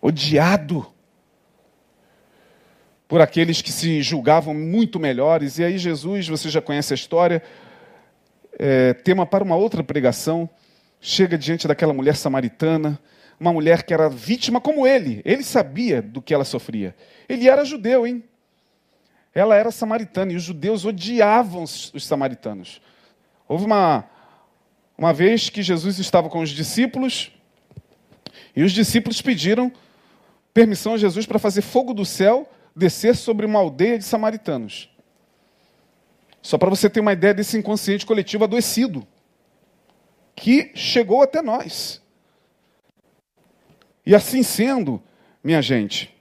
[0.02, 0.88] odiado
[3.08, 5.60] por aqueles que se julgavam muito melhores.
[5.60, 7.44] E aí, Jesus, você já conhece a história,
[8.58, 10.50] é, tema para uma outra pregação,
[11.02, 12.98] chega diante daquela mulher samaritana,
[13.38, 15.22] uma mulher que era vítima como ele.
[15.26, 16.96] Ele sabia do que ela sofria.
[17.28, 18.24] Ele era judeu, hein?
[19.34, 22.82] ela era samaritana e os judeus odiavam os, os samaritanos.
[23.48, 24.06] Houve uma,
[24.98, 27.32] uma vez que Jesus estava com os discípulos
[28.56, 29.72] e os discípulos pediram
[30.54, 34.90] permissão a Jesus para fazer fogo do céu descer sobre uma aldeia de samaritanos.
[36.42, 39.08] Só para você ter uma ideia desse inconsciente coletivo adoecido
[40.36, 42.02] que chegou até nós.
[44.06, 45.02] E assim sendo,
[45.44, 46.14] minha gente,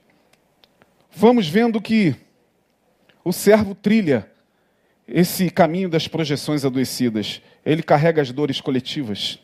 [1.11, 2.15] vamos vendo que
[3.23, 4.29] o servo trilha
[5.07, 7.41] esse caminho das projeções adoecidas.
[7.65, 9.39] Ele carrega as dores coletivas.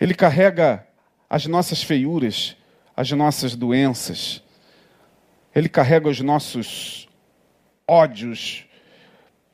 [0.00, 0.86] Ele carrega
[1.30, 2.56] as nossas feiuras,
[2.96, 4.42] as nossas doenças.
[5.54, 7.08] Ele carrega os nossos
[7.86, 8.66] ódios,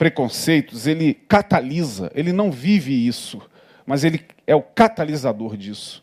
[0.01, 3.38] preconceitos, ele catalisa, ele não vive isso,
[3.84, 6.03] mas ele é o catalisador disso.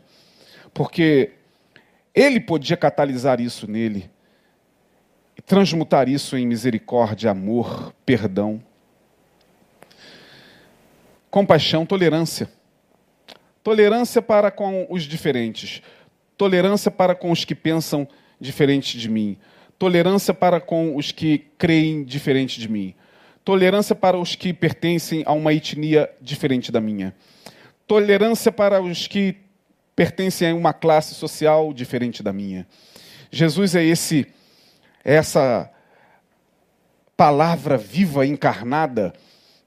[0.72, 1.32] Porque
[2.14, 4.08] ele podia catalisar isso nele
[5.48, 8.62] transmutar isso em misericórdia, amor, perdão,
[11.32, 12.50] compaixão, tolerância.
[13.64, 15.82] Tolerância para com os diferentes,
[16.38, 18.08] tolerância para com os que pensam
[18.40, 19.38] diferente de mim,
[19.80, 22.94] tolerância para com os que creem diferente de mim,
[23.48, 27.16] tolerância para os que pertencem a uma etnia diferente da minha,
[27.88, 29.38] tolerância para os que
[29.96, 32.68] pertencem a uma classe social diferente da minha.
[33.32, 34.28] Jesus é esse
[35.02, 35.72] é essa
[37.16, 39.14] palavra viva encarnada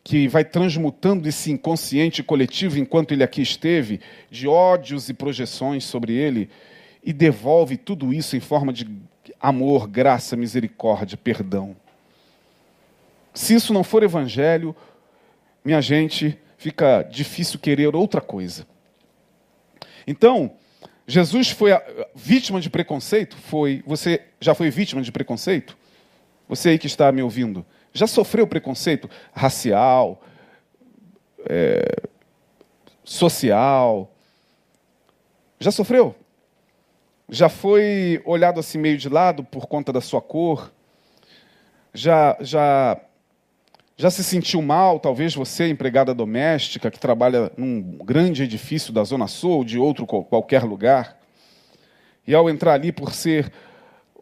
[0.05, 3.99] que vai transmutando esse inconsciente coletivo enquanto ele aqui esteve,
[4.31, 6.51] de ódios e projeções sobre ele,
[7.03, 8.87] e devolve tudo isso em forma de
[9.41, 11.75] amor, graça, misericórdia, perdão.
[13.33, 14.75] Se isso não for evangelho,
[15.65, 18.67] minha gente, fica difícil querer outra coisa.
[20.07, 20.53] Então,
[21.07, 21.71] Jesus foi
[22.15, 23.37] vítima de preconceito?
[23.37, 23.83] Foi.
[23.87, 25.77] Você já foi vítima de preconceito?
[26.49, 30.21] Você aí que está me ouvindo, já sofreu preconceito racial,
[31.49, 32.09] é,
[33.05, 34.13] social?
[35.59, 36.15] Já sofreu?
[37.29, 40.73] Já foi olhado assim meio de lado por conta da sua cor?
[41.95, 43.01] Já, já
[44.01, 49.27] já se sentiu mal, talvez você, empregada doméstica, que trabalha num grande edifício da Zona
[49.27, 51.19] Sul ou de outro qualquer lugar,
[52.27, 53.53] e ao entrar ali por ser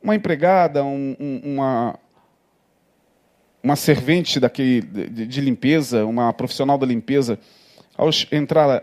[0.02, 1.96] uma empregada, um, um, uma,
[3.62, 7.38] uma servente daquele, de, de, limpeza, uma profissional da limpeza,
[7.96, 8.82] ao entrar,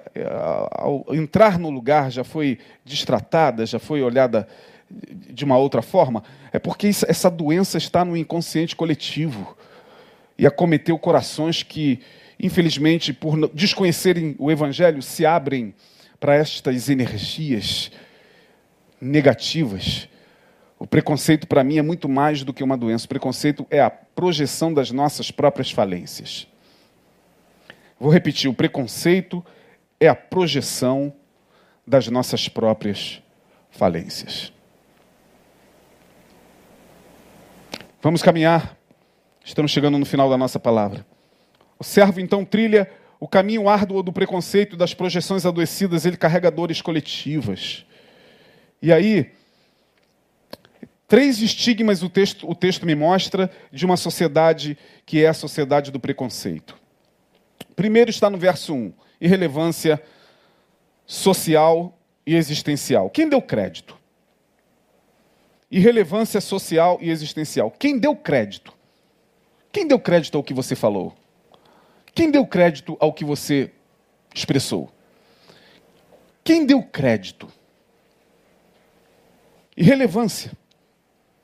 [0.71, 4.47] ao entrar no lugar já foi distratada, já foi olhada
[4.89, 6.23] de uma outra forma,
[6.53, 9.57] é porque essa doença está no inconsciente coletivo
[10.37, 11.99] e acometeu corações que,
[12.39, 15.73] infelizmente, por desconhecerem o Evangelho, se abrem
[16.19, 17.91] para estas energias
[18.99, 20.09] negativas.
[20.77, 23.05] O preconceito, para mim, é muito mais do que uma doença.
[23.05, 26.47] O preconceito é a projeção das nossas próprias falências.
[27.99, 29.43] Vou repetir: o preconceito
[29.99, 31.13] é a projeção
[31.87, 33.21] das nossas próprias
[33.69, 34.51] falências.
[38.01, 38.74] Vamos caminhar
[39.45, 41.05] Estamos chegando no final da nossa palavra.
[41.77, 42.89] O servo então trilha
[43.19, 47.85] o caminho árduo do preconceito, das projeções adoecidas, ele carrega dores coletivas.
[48.81, 49.31] E aí,
[51.07, 54.75] três estigmas o texto, o texto me mostra de uma sociedade
[55.05, 56.75] que é a sociedade do preconceito.
[57.75, 60.01] Primeiro está no verso 1, irrelevância
[61.05, 63.11] social e existencial.
[63.11, 63.95] Quem deu crédito?
[65.69, 67.69] Irrelevância social e existencial.
[67.69, 68.74] Quem deu crédito?
[69.75, 71.13] Quem deu crédito ao que você falou?
[72.13, 73.73] Quem deu crédito ao que você
[74.33, 74.89] expressou?
[76.45, 77.51] Quem deu crédito?
[79.75, 80.53] Irrelevância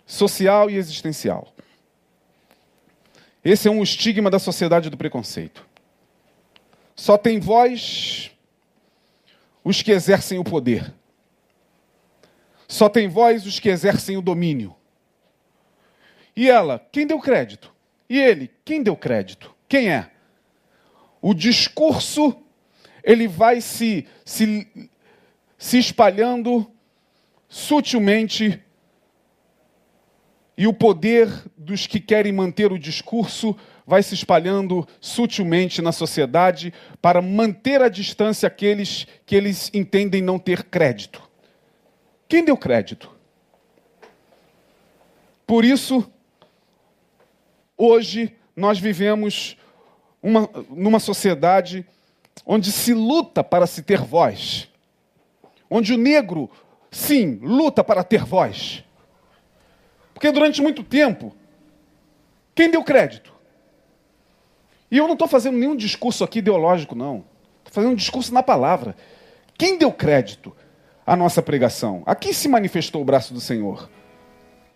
[0.06, 1.54] social e existencial.
[3.44, 5.68] Esse é um estigma da sociedade do preconceito.
[6.96, 8.32] Só tem voz
[9.62, 10.94] os que exercem o poder.
[12.66, 14.74] Só tem voz os que exercem o domínio.
[16.34, 17.81] E ela, quem deu crédito?
[18.12, 19.56] E ele, quem deu crédito?
[19.70, 20.12] Quem é?
[21.22, 22.36] O discurso,
[23.02, 24.68] ele vai se, se,
[25.58, 26.70] se espalhando
[27.48, 28.62] sutilmente
[30.58, 33.56] e o poder dos que querem manter o discurso
[33.88, 40.38] vai se espalhando sutilmente na sociedade para manter à distância aqueles que eles entendem não
[40.38, 41.24] ter crédito.
[42.28, 43.10] Quem deu crédito?
[45.48, 46.12] Por isso,
[47.84, 49.58] Hoje nós vivemos
[50.22, 51.84] uma, numa sociedade
[52.46, 54.70] onde se luta para se ter voz,
[55.68, 56.48] onde o negro,
[56.92, 58.84] sim, luta para ter voz.
[60.14, 61.36] Porque durante muito tempo
[62.54, 63.34] Quem deu crédito?
[64.92, 67.26] E eu não estou fazendo nenhum discurso aqui ideológico, não.
[67.66, 68.96] Estou fazendo um discurso na palavra.
[69.58, 70.56] Quem deu crédito
[71.04, 72.04] à nossa pregação?
[72.06, 73.90] Aqui se manifestou o braço do Senhor.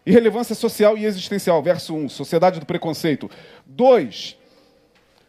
[0.06, 3.30] Irrelevância social e existencial, verso 1, sociedade do preconceito.
[3.66, 4.38] 2.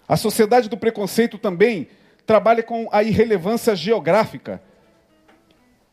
[0.06, 1.88] A sociedade do preconceito também
[2.26, 4.60] trabalha com a irrelevância geográfica.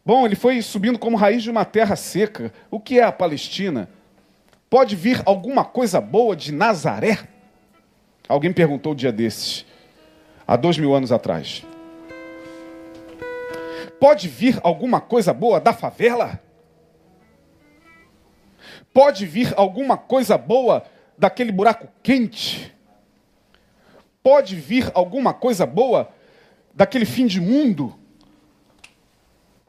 [0.06, 2.52] Bom, ele foi subindo como raiz de uma terra seca.
[2.70, 3.90] O que é a Palestina?
[4.70, 7.20] Pode vir alguma coisa boa de Nazaré?
[8.28, 9.66] Alguém perguntou um dia desses,
[10.48, 11.64] há dois mil anos atrás.
[14.00, 16.42] Pode vir alguma coisa boa da favela?
[18.94, 20.86] Pode vir alguma coisa boa
[21.18, 22.72] daquele buraco quente?
[24.22, 26.10] Pode vir alguma coisa boa
[26.74, 27.98] daquele fim de mundo?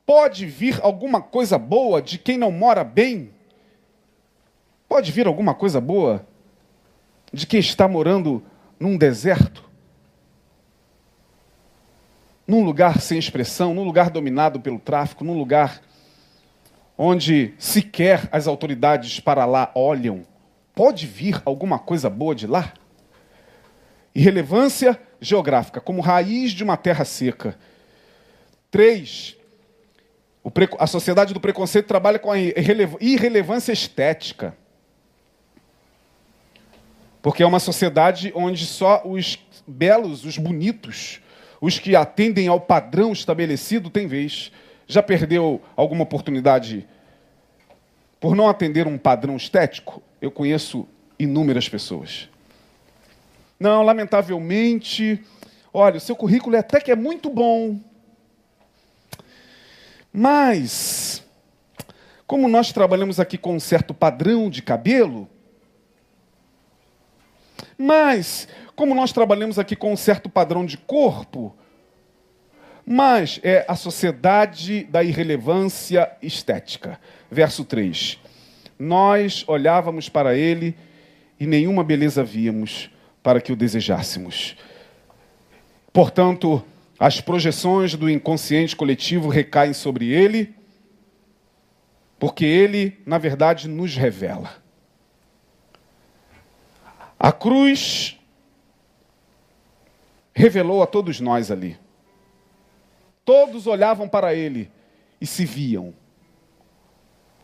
[0.06, 3.32] Pode vir alguma coisa boa de quem não mora bem?
[4.86, 6.26] Pode vir alguma coisa boa
[7.32, 8.42] de quem está morando
[8.78, 9.64] num deserto?
[12.46, 15.80] Num lugar sem expressão, num lugar dominado pelo tráfico, num lugar
[16.96, 20.26] onde sequer as autoridades para lá olham?
[20.74, 22.72] Pode vir alguma coisa boa de lá?
[24.14, 27.56] Irrelevância geográfica, como raiz de uma terra seca.
[28.70, 29.36] Três,
[30.78, 34.56] a sociedade do preconceito trabalha com a irrelevância estética.
[37.22, 41.20] Porque é uma sociedade onde só os belos, os bonitos,
[41.60, 44.52] os que atendem ao padrão estabelecido têm vez.
[44.86, 46.86] Já perdeu alguma oportunidade
[48.20, 50.02] por não atender um padrão estético?
[50.20, 50.86] Eu conheço
[51.18, 52.28] inúmeras pessoas.
[53.58, 55.22] Não, lamentavelmente,
[55.72, 57.80] olha, o seu currículo é até que é muito bom.
[60.12, 61.24] Mas,
[62.26, 65.28] como nós trabalhamos aqui com um certo padrão de cabelo,
[67.76, 71.56] mas, como nós trabalhamos aqui com um certo padrão de corpo,
[72.86, 77.00] mas é a sociedade da irrelevância estética.
[77.30, 78.18] Verso 3.
[78.78, 80.76] Nós olhávamos para ele
[81.38, 82.90] e nenhuma beleza víamos
[83.22, 84.56] para que o desejássemos.
[85.92, 86.62] Portanto,
[86.98, 90.54] as projeções do inconsciente coletivo recaem sobre ele,
[92.18, 94.62] porque ele, na verdade, nos revela.
[97.18, 98.18] A cruz
[100.34, 101.78] revelou a todos nós ali.
[103.24, 104.70] Todos olhavam para ele
[105.20, 105.94] e se viam.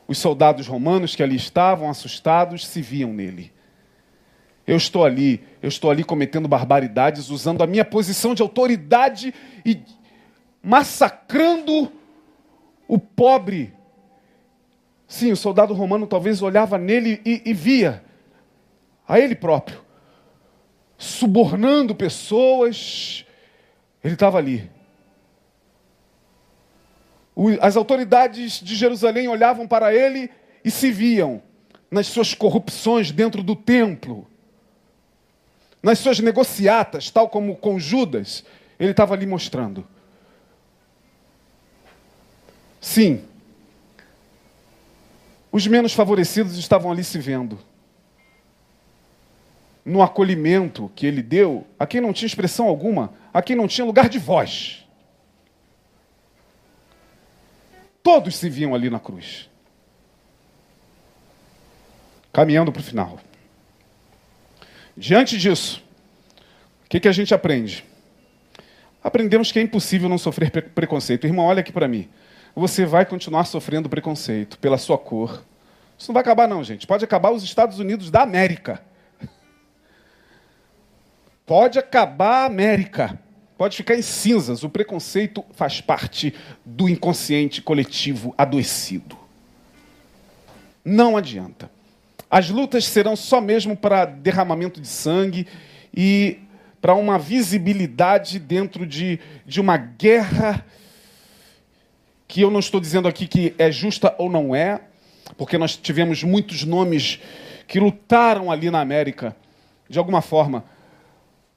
[0.07, 3.53] Os soldados romanos que ali estavam, assustados, se viam nele.
[4.67, 9.33] Eu estou ali, eu estou ali cometendo barbaridades, usando a minha posição de autoridade
[9.65, 9.81] e
[10.63, 11.91] massacrando
[12.87, 13.73] o pobre.
[15.07, 18.05] Sim, o soldado romano talvez olhava nele e, e via
[19.09, 19.81] a ele próprio,
[20.97, 23.25] subornando pessoas.
[24.05, 24.71] Ele estava ali.
[27.61, 30.31] As autoridades de Jerusalém olhavam para ele
[30.65, 31.43] e se viam
[31.91, 34.27] nas suas corrupções dentro do templo,
[35.83, 38.45] nas suas negociatas, tal como com Judas,
[38.79, 39.87] ele estava ali mostrando.
[42.81, 43.25] Sim,
[45.51, 47.59] os menos favorecidos estavam ali se vendo
[49.85, 53.85] no acolhimento que ele deu a quem não tinha expressão alguma, a quem não tinha
[53.85, 54.80] lugar de voz.
[58.03, 59.49] Todos se viam ali na cruz.
[62.33, 63.19] Caminhando para o final.
[64.97, 65.83] Diante disso,
[66.85, 67.85] o que, que a gente aprende?
[69.03, 71.27] Aprendemos que é impossível não sofrer preconceito.
[71.27, 72.09] Irmão, olha aqui para mim.
[72.55, 75.43] Você vai continuar sofrendo preconceito pela sua cor.
[75.99, 76.87] Isso não vai acabar, não, gente.
[76.87, 78.83] Pode acabar os Estados Unidos da América.
[81.47, 83.19] Pode acabar a América,
[83.61, 84.65] pode ficar em cinzas.
[84.65, 86.33] O preconceito faz parte
[86.65, 89.19] do inconsciente coletivo adoecido.
[90.83, 91.71] Não adianta.
[92.31, 95.47] As lutas serão só mesmo para derramamento de sangue
[95.95, 96.39] e
[96.81, 100.65] para uma visibilidade dentro de, de uma guerra
[102.27, 104.81] que eu não estou dizendo aqui que é justa ou não é,
[105.37, 107.21] porque nós tivemos muitos nomes
[107.69, 109.37] que lutaram ali na América,
[109.87, 110.65] de alguma forma,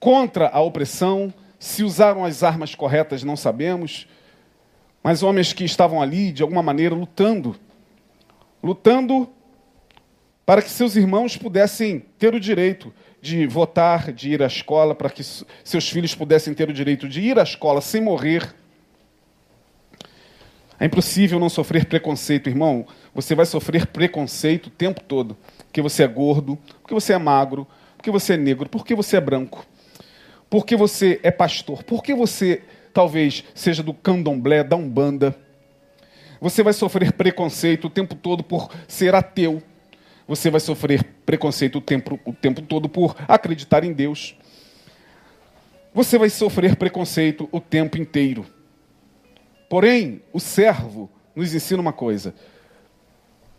[0.01, 1.33] contra a opressão,
[1.63, 4.05] se usaram as armas corretas, não sabemos,
[5.01, 7.55] mas homens que estavam ali, de alguma maneira, lutando,
[8.61, 9.29] lutando
[10.45, 15.09] para que seus irmãos pudessem ter o direito de votar, de ir à escola, para
[15.09, 18.53] que seus filhos pudessem ter o direito de ir à escola sem morrer.
[20.77, 22.85] É impossível não sofrer preconceito, irmão.
[23.15, 25.37] Você vai sofrer preconceito o tempo todo.
[25.59, 29.21] Porque você é gordo, porque você é magro, porque você é negro, porque você é
[29.21, 29.65] branco,
[30.53, 32.61] porque você é pastor, porque você
[32.93, 35.35] talvez seja do candomblé, da umbanda.
[36.39, 39.63] Você vai sofrer preconceito o tempo todo por ser ateu.
[40.27, 44.35] Você vai sofrer preconceito o tempo, o tempo todo por acreditar em Deus.
[45.91, 48.45] Você vai sofrer preconceito o tempo inteiro.
[49.67, 52.35] Porém, o servo nos ensina uma coisa: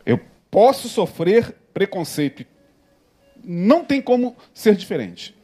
[0.06, 2.46] eu posso sofrer preconceito,
[3.42, 5.34] não tem como ser diferente,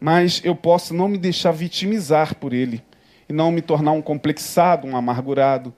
[0.00, 2.82] mas eu posso não me deixar vitimizar por ele
[3.28, 5.74] e não me tornar um complexado, um amargurado.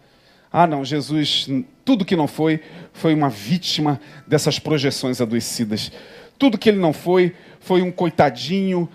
[0.53, 1.49] Ah, não, Jesus,
[1.85, 2.61] tudo que não foi,
[2.93, 5.93] foi uma vítima dessas projeções adoecidas.
[6.39, 8.89] Tudo que ele não foi, foi um coitadinho.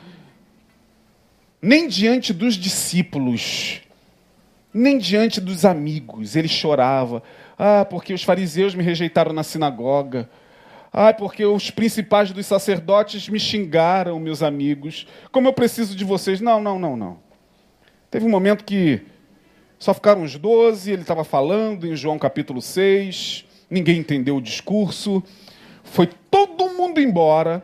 [1.61, 3.82] Nem diante dos discípulos
[4.76, 7.23] nem diante dos amigos ele chorava.
[7.57, 10.30] Ah, porque os fariseus me rejeitaram na sinagoga.
[10.97, 15.05] Ah, porque os principais dos sacerdotes me xingaram, meus amigos.
[15.29, 16.39] Como eu preciso de vocês.
[16.39, 17.17] Não, não, não, não.
[18.09, 19.01] Teve um momento que
[19.77, 25.21] só ficaram os doze, ele estava falando em João capítulo 6, ninguém entendeu o discurso,
[25.83, 27.61] foi todo mundo embora.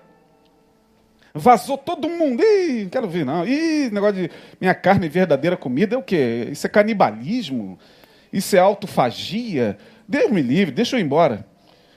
[1.34, 2.44] Vazou todo mundo.
[2.44, 3.48] Ih, não quero ver, não.
[3.48, 6.50] Ih, negócio de minha carne verdadeira comida é o quê?
[6.52, 7.80] Isso é canibalismo?
[8.34, 9.78] Isso é autofagia?
[10.06, 11.48] Deus me livre, deixa eu ir embora.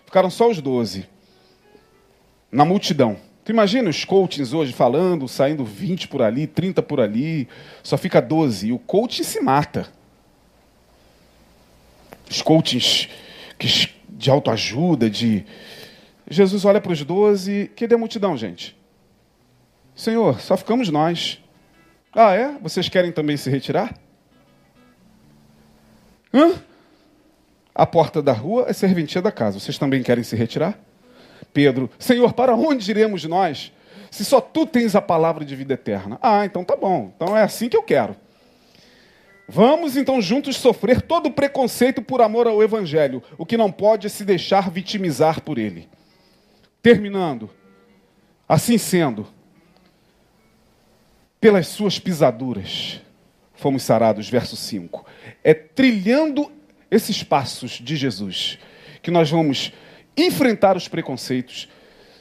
[0.06, 1.12] Ficaram só os doze.
[2.54, 3.16] Na multidão.
[3.44, 7.48] Tu imagina os coachings hoje falando, saindo 20 por ali, 30 por ali,
[7.82, 8.68] só fica 12.
[8.68, 9.88] E o coaching se mata.
[12.30, 13.08] Os coachings
[14.08, 15.44] de autoajuda, de.
[16.30, 17.72] Jesus olha para os 12.
[17.76, 18.78] Cadê a multidão, gente?
[19.96, 21.42] Senhor, só ficamos nós.
[22.12, 22.56] Ah, é?
[22.62, 23.98] Vocês querem também se retirar?
[26.32, 26.54] Hã?
[27.74, 29.58] A porta da rua é serventia da casa.
[29.58, 30.78] Vocês também querem se retirar?
[31.54, 33.72] Pedro, Senhor, para onde iremos nós?
[34.10, 36.18] Se só tu tens a palavra de vida eterna.
[36.20, 37.12] Ah, então tá bom.
[37.16, 38.14] Então é assim que eu quero.
[39.48, 43.22] Vamos então juntos sofrer todo preconceito por amor ao Evangelho.
[43.38, 45.88] O que não pode é se deixar vitimizar por ele.
[46.82, 47.48] Terminando.
[48.48, 49.26] Assim sendo,
[51.40, 53.00] pelas suas pisaduras
[53.54, 55.06] fomos sarados, verso 5.
[55.42, 56.52] É trilhando
[56.90, 58.58] esses passos de Jesus
[59.02, 59.72] que nós vamos
[60.16, 61.68] enfrentar os preconceitos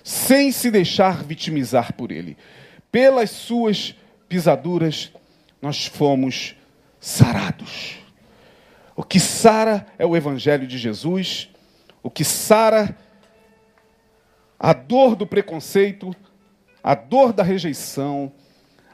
[0.03, 2.37] sem se deixar vitimizar por ele.
[2.91, 3.95] Pelas suas
[4.27, 5.11] pisaduras
[5.61, 6.55] nós fomos
[6.99, 7.97] sarados.
[8.95, 11.49] O que sara é o evangelho de Jesus,
[12.01, 12.97] o que sara
[14.59, 16.15] a dor do preconceito,
[16.83, 18.31] a dor da rejeição,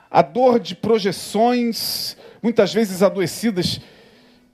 [0.09, 3.79] a dor de projeções, muitas vezes adoecidas,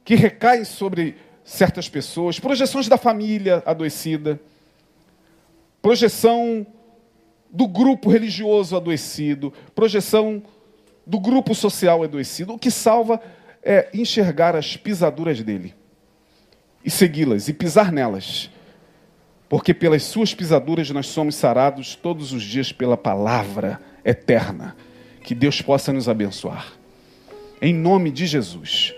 [0.04, 4.41] que recaem sobre certas pessoas, projeções da família adoecida,
[5.82, 6.66] projeção
[7.52, 10.41] do grupo religioso adoecido, projeção
[11.06, 12.54] do grupo social adoecido.
[12.54, 13.22] O que salva
[13.64, 15.76] é enxergar as pisaduras dele
[16.84, 18.50] e segui-las e pisar nelas.
[19.48, 24.76] Porque pelas suas pisaduras nós somos sarados todos os dias pela palavra eterna
[25.24, 26.74] que Deus possa nos abençoar.
[27.62, 28.93] Em nome de Jesus.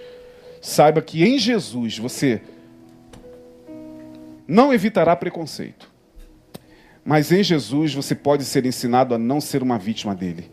[0.68, 2.41] Saiba que em Jesus você
[4.45, 5.89] não evitará preconceito.
[7.05, 10.51] Mas em Jesus você pode ser ensinado a não ser uma vítima dele.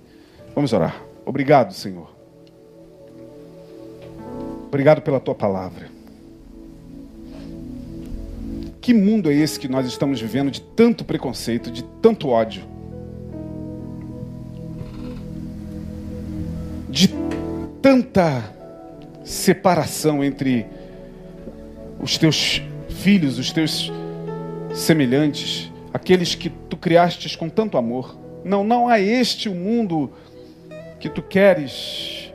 [0.54, 1.02] Vamos orar.
[1.26, 2.14] Obrigado, Senhor.
[4.68, 5.88] Obrigado pela tua palavra.
[8.80, 12.62] Que mundo é esse que nós estamos vivendo de tanto preconceito, de tanto ódio?
[16.94, 17.08] de
[17.82, 18.54] tanta
[19.24, 20.66] separação entre
[21.98, 23.90] os teus filhos, os teus
[24.74, 28.16] semelhantes, aqueles que tu criastes com tanto amor.
[28.44, 30.12] Não, não é este o mundo
[31.00, 32.32] que tu queres,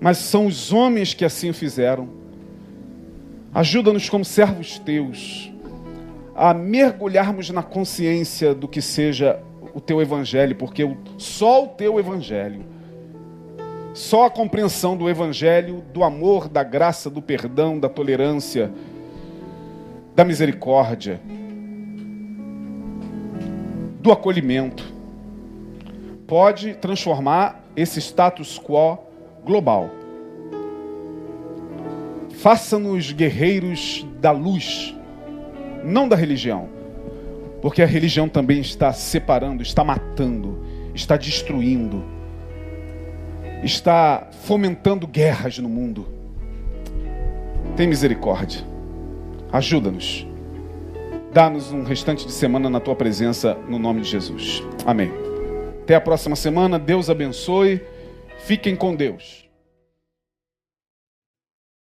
[0.00, 2.08] mas são os homens que assim fizeram.
[3.54, 5.52] Ajuda-nos como servos teus
[6.34, 9.38] a mergulharmos na consciência do que seja
[9.74, 12.64] o teu evangelho, porque só o teu evangelho
[13.92, 18.70] só a compreensão do Evangelho, do amor, da graça, do perdão, da tolerância,
[20.14, 21.20] da misericórdia,
[24.00, 24.84] do acolhimento,
[26.26, 28.98] pode transformar esse status quo
[29.44, 29.90] global.
[32.30, 34.94] Faça-nos guerreiros da luz,
[35.84, 36.68] não da religião,
[37.60, 40.64] porque a religião também está separando, está matando,
[40.94, 42.19] está destruindo
[43.62, 46.06] está fomentando guerras no mundo.
[47.76, 48.62] Tem misericórdia.
[49.52, 50.26] Ajuda-nos.
[51.32, 54.62] Dá-nos um restante de semana na tua presença, no nome de Jesus.
[54.84, 55.12] Amém.
[55.82, 56.78] Até a próxima semana.
[56.78, 57.80] Deus abençoe.
[58.38, 59.49] Fiquem com Deus.